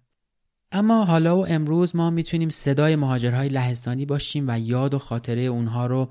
اما 0.72 1.04
حالا 1.04 1.38
و 1.38 1.46
امروز 1.46 1.96
ما 1.96 2.10
می‌تونیم 2.10 2.48
صدای 2.48 2.96
مهاجرهای 2.96 3.48
لهستانی 3.48 4.06
باشیم 4.06 4.44
و 4.48 4.58
یاد 4.58 4.94
و 4.94 4.98
خاطره 4.98 5.42
اونها 5.42 5.86
رو 5.86 6.10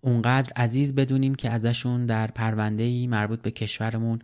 اونقدر 0.00 0.52
عزیز 0.56 0.94
بدونیم 0.94 1.34
که 1.34 1.50
ازشون 1.50 2.06
در 2.06 2.26
پرونده 2.26 3.06
مربوط 3.06 3.42
به 3.42 3.50
کشورمون 3.50 4.18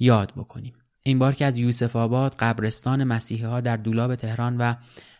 یاد 0.00 0.32
بکنیم. 0.36 0.72
این 1.02 1.18
بار 1.18 1.34
که 1.34 1.44
از 1.44 1.58
یوسف 1.58 1.96
آباد 1.96 2.34
قبرستان 2.38 3.04
مسیحی 3.04 3.44
ها 3.44 3.60
در 3.60 3.76
دولاب 3.76 4.14
تهران 4.14 4.56
و 4.56 4.74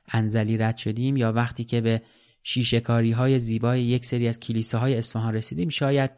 انزلی 0.09 0.59
رد 0.59 0.77
شدیم 0.77 1.17
یا 1.17 1.33
وقتی 1.33 1.65
که 1.65 1.81
به 1.81 2.03
شیشکاری 2.43 3.11
های 3.11 3.39
زیبای 3.39 3.83
یک 3.83 4.07
سری 4.07 4.29
از 4.29 4.41
کلیساهای 4.41 4.99
اصفهان 4.99 5.35
رسیدیم 5.35 5.69
شاید 5.69 6.11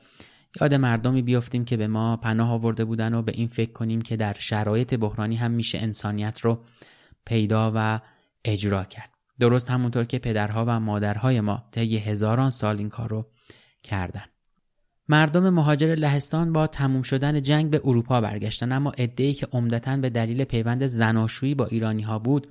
یاد 0.61 0.75
مردمی 0.75 1.23
بیافتیم 1.23 1.65
که 1.65 1.77
به 1.77 1.87
ما 1.87 2.17
پناه 2.17 2.51
آورده 2.51 2.85
بودن 2.85 3.15
و 3.15 3.23
به 3.23 3.33
این 3.35 3.49
فکر 3.49 3.73
کنیم 3.73 4.03
که 4.03 4.17
در 4.17 4.33
شرایط 4.39 4.95
بحرانی 4.95 5.37
هم 5.37 5.51
میشه 5.51 5.79
انسانیت 5.79 6.41
رو 6.41 6.65
پیدا 7.25 7.73
و 7.75 8.01
اجرا 8.45 8.85
کرد. 8.85 9.11
درست 9.41 9.71
همونطور 9.71 10.05
که 10.05 10.19
پدرها 10.19 10.65
و 10.69 10.81
مادرهای 10.81 11.41
ما 11.41 11.65
طی 11.73 11.97
هزاران 11.97 12.51
سال 12.51 12.79
این 12.79 12.89
کار 12.89 13.09
رو 13.09 13.27
کردن. 13.83 14.25
مردم 15.09 15.51
مهاجر 15.51 15.95
لهستان 15.95 16.53
با 16.53 16.67
تموم 16.67 17.03
شدن 17.03 17.43
جنگ 17.43 17.71
به 17.71 17.81
اروپا 17.85 18.21
برگشتن 18.21 18.73
اما 18.73 18.91
عده‌ای 18.99 19.35
که 19.35 19.49
عمدتا 19.53 19.97
به 19.97 20.11
دلیل 20.11 20.45
پیوند 20.45 20.87
زناشویی 20.87 21.55
با 21.55 21.67
ایرانی 21.67 22.03
ها 22.03 22.19
بود 22.19 22.49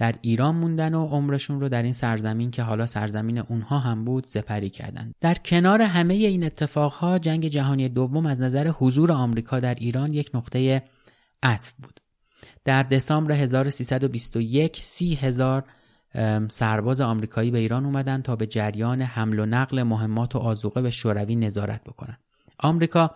در 0.00 0.14
ایران 0.22 0.54
موندن 0.54 0.94
و 0.94 1.06
عمرشون 1.06 1.60
رو 1.60 1.68
در 1.68 1.82
این 1.82 1.92
سرزمین 1.92 2.50
که 2.50 2.62
حالا 2.62 2.86
سرزمین 2.86 3.38
اونها 3.38 3.78
هم 3.78 4.04
بود 4.04 4.24
سپری 4.24 4.70
کردند. 4.70 5.14
در 5.20 5.34
کنار 5.34 5.82
همه 5.82 6.14
این 6.14 6.44
اتفاقها 6.44 7.18
جنگ 7.18 7.48
جهانی 7.48 7.88
دوم 7.88 8.26
از 8.26 8.40
نظر 8.40 8.68
حضور 8.68 9.12
آمریکا 9.12 9.60
در 9.60 9.74
ایران 9.74 10.12
یک 10.12 10.30
نقطه 10.34 10.82
عطف 11.42 11.72
بود. 11.72 12.00
در 12.64 12.82
دسامبر 12.82 13.32
1321 13.32 14.78
سی 14.82 15.14
هزار 15.14 15.64
سرباز 16.48 17.00
آمریکایی 17.00 17.50
به 17.50 17.58
ایران 17.58 17.84
اومدن 17.84 18.22
تا 18.22 18.36
به 18.36 18.46
جریان 18.46 19.02
حمل 19.02 19.38
و 19.38 19.46
نقل 19.46 19.82
مهمات 19.82 20.36
و 20.36 20.38
آزوقه 20.38 20.82
به 20.82 20.90
شوروی 20.90 21.36
نظارت 21.36 21.84
بکنن. 21.84 22.16
آمریکا 22.58 23.10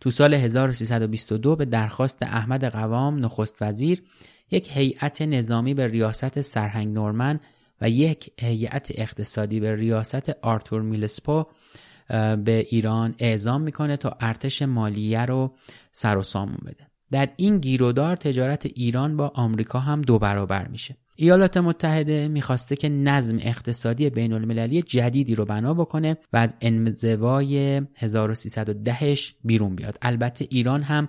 تو 0.00 0.10
سال 0.10 0.34
1322 0.34 1.56
به 1.56 1.64
درخواست 1.64 2.22
احمد 2.22 2.64
قوام 2.64 3.24
نخست 3.24 3.56
وزیر 3.62 4.02
یک 4.50 4.76
هیئت 4.76 5.22
نظامی 5.22 5.74
به 5.74 5.88
ریاست 5.88 6.40
سرهنگ 6.40 6.94
نورمن 6.94 7.40
و 7.80 7.90
یک 7.90 8.30
هیئت 8.40 8.92
اقتصادی 8.94 9.60
به 9.60 9.76
ریاست 9.76 10.30
آرتور 10.42 10.82
میلسپو 10.82 11.44
به 12.44 12.66
ایران 12.70 13.14
اعزام 13.18 13.60
می‌کنه 13.60 13.96
تا 13.96 14.16
ارتش 14.20 14.62
مالیه 14.62 15.24
رو 15.24 15.54
سر 15.92 16.16
و 16.16 16.22
سامون 16.22 16.58
بده. 16.66 16.86
در 17.10 17.28
این 17.36 17.58
گیرودار 17.58 18.16
تجارت 18.16 18.66
ایران 18.66 19.16
با 19.16 19.32
آمریکا 19.34 19.78
هم 19.78 20.02
دو 20.02 20.18
برابر 20.18 20.68
میشه. 20.68 20.96
ایالات 21.16 21.56
متحده 21.56 22.28
می‌خواسته 22.28 22.76
که 22.76 22.88
نظم 22.88 23.36
اقتصادی 23.40 24.10
بین 24.10 24.32
المللی 24.32 24.82
جدیدی 24.82 25.34
رو 25.34 25.44
بنا 25.44 25.74
بکنه 25.74 26.16
و 26.32 26.36
از 26.36 26.56
انزوای 26.60 27.80
1310ش 27.80 29.32
بیرون 29.44 29.76
بیاد. 29.76 29.98
البته 30.02 30.46
ایران 30.50 30.82
هم 30.82 31.08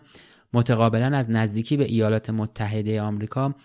متقابلا 0.53 1.17
از 1.17 1.29
نزدیکی 1.29 1.77
به 1.77 1.85
ایالات 1.85 2.29
متحده 2.29 3.01
آمریکا 3.01 3.55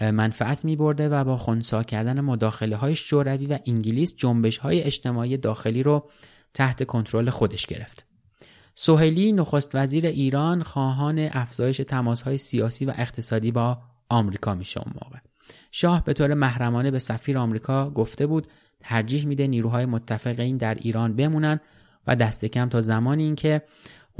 منفعت 0.00 0.64
می 0.64 0.76
برده 0.76 1.08
و 1.08 1.24
با 1.24 1.36
خونسا 1.36 1.82
کردن 1.82 2.20
مداخله 2.20 2.76
های 2.76 2.96
شوروی 2.96 3.46
و 3.46 3.58
انگلیس 3.66 4.14
جنبش 4.16 4.58
های 4.58 4.82
اجتماعی 4.82 5.36
داخلی 5.36 5.82
رو 5.82 6.10
تحت 6.54 6.84
کنترل 6.84 7.30
خودش 7.30 7.66
گرفت. 7.66 8.06
سوهلی 8.74 9.32
نخست 9.32 9.74
وزیر 9.74 10.06
ایران 10.06 10.62
خواهان 10.62 11.18
افزایش 11.18 11.76
تماس 11.76 12.22
های 12.22 12.38
سیاسی 12.38 12.84
و 12.84 12.92
اقتصادی 12.96 13.52
با 13.52 13.78
آمریکا 14.08 14.54
میشه 14.54 14.80
اون 14.80 14.94
موقع. 15.02 15.18
شاه 15.70 16.04
به 16.04 16.12
طور 16.12 16.34
محرمانه 16.34 16.90
به 16.90 16.98
سفیر 16.98 17.38
آمریکا 17.38 17.90
گفته 17.90 18.26
بود 18.26 18.46
ترجیح 18.80 19.26
میده 19.26 19.46
نیروهای 19.46 19.86
متفق 19.86 20.40
این 20.40 20.56
در 20.56 20.74
ایران 20.74 21.16
بمونن 21.16 21.60
و 22.06 22.16
دست 22.16 22.44
کم 22.44 22.68
تا 22.68 22.80
زمانی 22.80 23.22
اینکه 23.22 23.62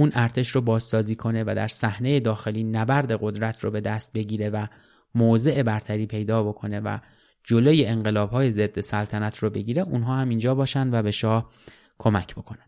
اون 0.00 0.12
ارتش 0.14 0.48
رو 0.48 0.60
بازسازی 0.60 1.14
کنه 1.14 1.44
و 1.46 1.54
در 1.56 1.68
صحنه 1.68 2.20
داخلی 2.20 2.64
نبرد 2.64 3.18
قدرت 3.20 3.64
رو 3.64 3.70
به 3.70 3.80
دست 3.80 4.12
بگیره 4.12 4.50
و 4.50 4.66
موضع 5.14 5.62
برتری 5.62 6.06
پیدا 6.06 6.42
بکنه 6.42 6.80
و 6.80 6.98
جلوی 7.44 7.86
انقلاب 7.86 8.30
های 8.30 8.50
ضد 8.50 8.80
سلطنت 8.80 9.38
رو 9.38 9.50
بگیره 9.50 9.82
اونها 9.82 10.16
هم 10.16 10.28
اینجا 10.28 10.54
باشن 10.54 10.94
و 10.94 11.02
به 11.02 11.10
شاه 11.10 11.50
کمک 11.98 12.34
بکنن. 12.34 12.66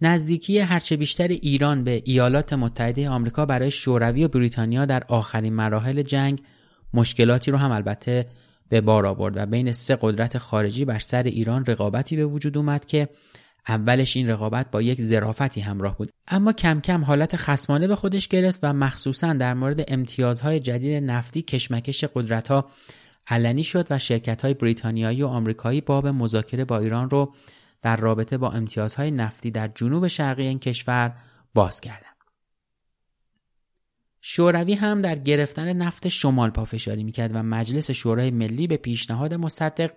نزدیکی 0.00 0.58
هرچه 0.58 0.96
بیشتر 0.96 1.28
ایران 1.28 1.84
به 1.84 2.02
ایالات 2.04 2.52
متحده 2.52 3.08
آمریکا 3.08 3.46
برای 3.46 3.70
شوروی 3.70 4.24
و 4.24 4.28
بریتانیا 4.28 4.84
در 4.84 5.04
آخرین 5.08 5.52
مراحل 5.54 6.02
جنگ 6.02 6.42
مشکلاتی 6.94 7.50
رو 7.50 7.56
هم 7.56 7.70
البته 7.70 8.26
به 8.68 8.80
بار 8.80 9.06
آورد 9.06 9.36
و 9.36 9.46
بین 9.46 9.72
سه 9.72 9.98
قدرت 10.00 10.38
خارجی 10.38 10.84
بر 10.84 10.98
سر 10.98 11.22
ایران 11.22 11.66
رقابتی 11.66 12.16
به 12.16 12.26
وجود 12.26 12.56
اومد 12.56 12.84
که 12.84 13.08
اولش 13.68 14.16
این 14.16 14.28
رقابت 14.28 14.70
با 14.70 14.82
یک 14.82 15.00
ظرافتی 15.00 15.60
همراه 15.60 15.96
بود 15.96 16.10
اما 16.28 16.52
کم 16.52 16.80
کم 16.80 17.04
حالت 17.04 17.36
خسمانه 17.36 17.86
به 17.86 17.96
خودش 17.96 18.28
گرفت 18.28 18.60
و 18.62 18.72
مخصوصا 18.72 19.32
در 19.32 19.54
مورد 19.54 19.92
امتیازهای 19.92 20.60
جدید 20.60 21.04
نفتی 21.04 21.42
کشمکش 21.42 22.04
قدرتها 22.04 22.70
علنی 23.26 23.64
شد 23.64 23.86
و 23.90 23.98
شرکت 23.98 24.42
های 24.42 24.54
بریتانیایی 24.54 25.22
و 25.22 25.26
آمریکایی 25.26 25.80
باب 25.80 26.06
مذاکره 26.06 26.64
با 26.64 26.78
ایران 26.78 27.10
رو 27.10 27.34
در 27.82 27.96
رابطه 27.96 28.38
با 28.38 28.50
امتیازهای 28.50 29.10
نفتی 29.10 29.50
در 29.50 29.70
جنوب 29.74 30.06
شرقی 30.06 30.46
این 30.46 30.58
کشور 30.58 31.12
باز 31.54 31.80
کردند. 31.80 32.10
شوروی 34.20 34.74
هم 34.74 35.02
در 35.02 35.18
گرفتن 35.18 35.72
نفت 35.72 36.08
شمال 36.08 36.50
پافشاری 36.50 37.04
می‌کرد 37.04 37.30
و 37.34 37.42
مجلس 37.42 37.90
شورای 37.90 38.30
ملی 38.30 38.66
به 38.66 38.76
پیشنهاد 38.76 39.34
مصدق 39.34 39.90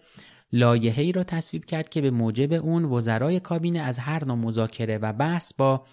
لایحه‌ای 0.54 1.12
را 1.12 1.24
تصویب 1.24 1.66
کرد 1.66 1.90
که 1.90 2.02
به 2.02 2.12
موجب 2.12 2.54
اون 2.54 2.86
وزرای 2.86 3.40
کابینه 3.40 3.80
از 3.80 4.00
هر 4.00 4.26
نوع 4.26 4.38
مذاکره 4.38 4.98
و 4.98 5.14
بحث 5.14 5.54
با 5.54 5.86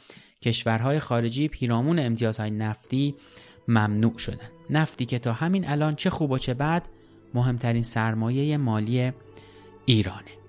کشورهای 0.43 0.99
خارجی 0.99 1.49
پیرامون 1.49 1.99
امتیازهای 1.99 2.51
نفتی 2.51 3.15
ممنوع 3.69 4.19
شدن 4.19 4.49
نفتی 4.71 5.07
که 5.07 5.19
تا 5.19 5.33
همین 5.33 5.69
الان 5.69 5.97
چه 5.97 6.11
خوب 6.11 6.31
و 6.31 6.39
چه 6.39 6.55
بد 6.55 6.83
مهمترین 7.35 7.83
سرمایه 7.83 8.57
مالی 8.57 9.13
ایرانه. 9.85 10.40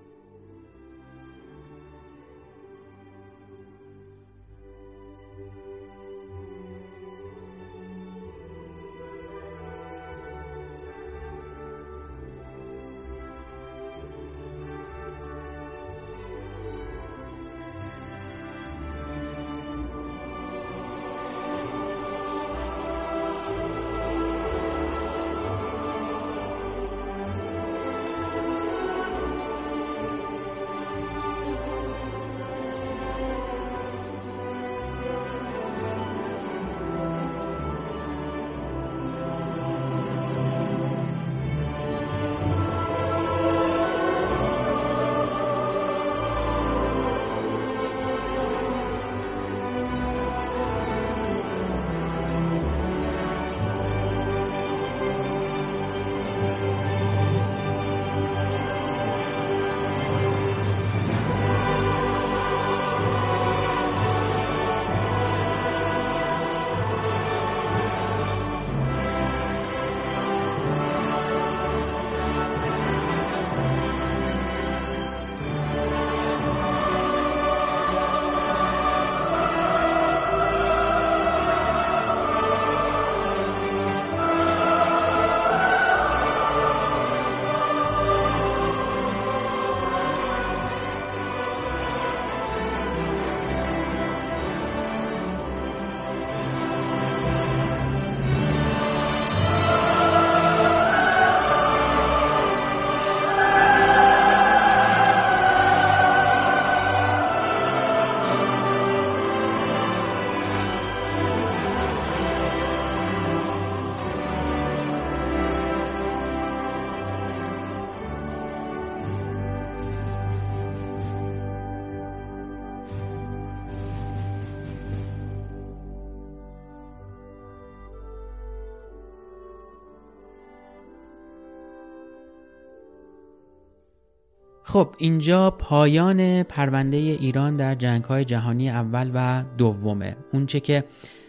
خب 134.72 134.96
اینجا 134.98 135.52
پایان 135.52 136.44
پرونده 136.44 136.98
ایران 136.98 137.56
در 137.56 137.76
جنگ 137.76 138.04
های 138.04 138.26
جهانی 138.26 138.70
اول 138.70 139.12
و 139.14 139.44
دومه. 139.58 140.16
اونچه 140.34 140.60
که 140.60 140.84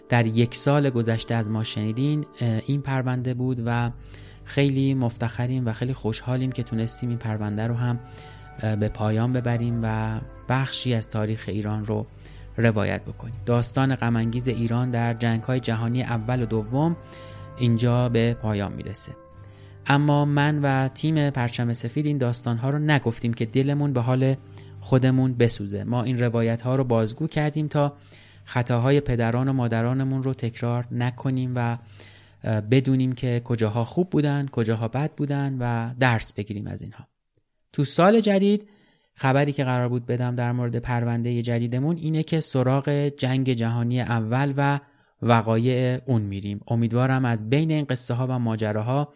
در 0.09 0.27
یک 0.27 0.55
سال 0.55 0.91
گذشته 0.91 1.35
از 1.35 1.51
ما 1.51 1.65
شنیدین 1.65 2.25
این 2.67 2.83
پرونده 2.83 3.35
بود 3.35 3.63
و 3.67 3.91
خیلی 4.45 4.95
مفتخریم 4.95 5.67
و 5.67 5.73
خیلی 5.73 5.93
خوشحالیم 5.93 6.53
که 6.53 6.63
تونستیم 6.63 7.09
این 7.09 7.19
پرونده 7.19 7.67
رو 7.67 7.75
هم 7.75 8.01
به 8.81 8.89
پایان 8.89 9.33
ببریم 9.33 9.81
و 9.83 10.21
بخشی 10.49 10.95
از 10.95 11.09
تاریخ 11.09 11.45
ایران 11.49 11.85
رو 11.85 12.07
روایت 12.57 13.03
بکنیم. 13.03 13.35
داستان 13.47 13.95
غمانگیز 13.95 14.49
ایران 14.49 14.91
در 14.91 15.15
جنگ 15.15 15.43
های 15.43 15.61
جهانی 15.61 16.03
اول 16.03 16.43
و 16.43 16.47
دوم 16.47 16.97
اینجا 17.59 18.09
به 18.09 18.35
پایان 18.35 18.73
می‌رسه. 18.73 19.22
اما 19.87 20.25
من 20.25 20.61
و 20.63 20.89
تیم 20.89 21.31
پرچم 21.31 21.73
سفید 21.73 22.07
این 22.07 22.19
داستان 22.19 22.57
ها 22.57 22.71
رو 22.71 22.79
نگفتیم 22.79 23.35
که 23.35 23.47
دلمون 23.47 23.93
به 23.93 24.01
حال 24.01 24.35
خودمون 24.81 25.35
بسوزه. 25.35 25.85
ما 25.85 26.03
این 26.03 26.19
روایت 26.19 26.63
ها 26.63 26.77
رو 26.77 26.85
بازگو 26.85 27.27
کردیم 27.27 27.69
تا 27.69 27.97
خطاهای 28.45 29.01
پدران 29.01 29.49
و 29.49 29.53
مادرانمون 29.53 30.23
رو 30.23 30.35
تکرار 30.35 30.87
نکنیم 30.91 31.53
و 31.57 31.79
بدونیم 32.71 33.13
که 33.13 33.43
کجاها 33.45 33.85
خوب 33.85 34.11
بودن 34.11 34.49
کجاها 34.53 34.89
بد 34.89 35.13
بودن 35.13 35.57
و 35.61 35.95
درس 36.01 36.33
بگیریم 36.33 36.67
از 36.67 36.83
اینها. 36.83 37.07
تو 37.73 37.85
سال 37.85 38.21
جدید 38.21 38.69
خبری 39.15 39.53
که 39.53 39.65
قرار 39.65 39.89
بود 39.89 40.07
بدم 40.07 40.35
در 40.37 40.53
مورد 40.53 40.77
پرونده 40.77 41.43
جدیدمون 41.43 41.97
اینه 41.97 42.23
که 42.23 42.41
سراغ 42.41 42.91
جنگ 43.09 43.53
جهانی 43.53 44.01
اول 44.01 44.55
و 44.57 44.81
وقایع 45.23 46.01
اون 46.07 46.23
میریم. 46.23 46.61
امیدوارم 46.69 47.25
از 47.25 47.51
بین 47.51 47.71
این 47.71 47.85
قصه 47.85 48.15
ها 48.15 48.27
و 48.27 48.39
ماجراها 48.39 49.13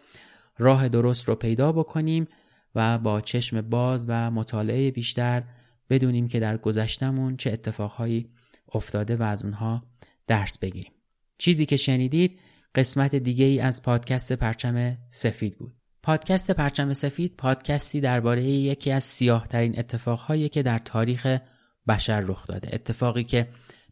راه 0.57 0.89
درست 0.89 1.27
رو 1.27 1.35
پیدا 1.35 1.71
بکنیم 1.71 2.27
و 2.75 2.97
با 2.97 3.21
چشم 3.21 3.61
باز 3.61 4.05
و 4.07 4.31
مطالعه 4.31 4.91
بیشتر 4.91 5.43
بدونیم 5.89 6.27
که 6.27 6.39
در 6.39 6.57
گذشتمون 6.57 7.37
چه 7.37 7.51
اتفاقهایی 7.51 8.29
افتاده 8.73 9.15
و 9.15 9.23
از 9.23 9.43
اونها 9.43 9.83
درس 10.27 10.57
بگیریم. 10.57 10.91
چیزی 11.37 11.65
که 11.65 11.77
شنیدید 11.77 12.39
قسمت 12.75 13.15
دیگه 13.15 13.45
ای 13.45 13.59
از 13.59 13.81
پادکست 13.81 14.33
پرچم 14.33 14.97
سفید 15.09 15.57
بود. 15.57 15.73
پادکست 16.03 16.51
پرچم 16.51 16.93
سفید 16.93 17.35
پادکستی 17.37 18.01
درباره 18.01 18.43
یکی 18.43 18.91
از 18.91 19.03
سیاه 19.03 19.47
ترین 19.47 19.79
اتفاقهایی 19.79 20.49
که 20.49 20.63
در 20.63 20.79
تاریخ 20.79 21.37
بشر 21.87 22.19
رخ 22.19 22.47
داده. 22.47 22.69
اتفاقی 22.73 23.23
که 23.23 23.47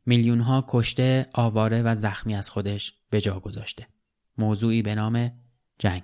میلیون 0.06 0.40
ها 0.40 0.66
کشته 0.68 1.28
آواره 1.34 1.82
و 1.82 1.96
زخمی 1.96 2.36
از 2.36 2.50
خودش 2.50 2.94
به 3.10 3.22
جا 3.22 3.40
گذاشته. 3.40 3.88
موضوعی 4.38 4.82
به 4.82 4.96
نام 4.96 5.32
جنگ. 5.80 6.04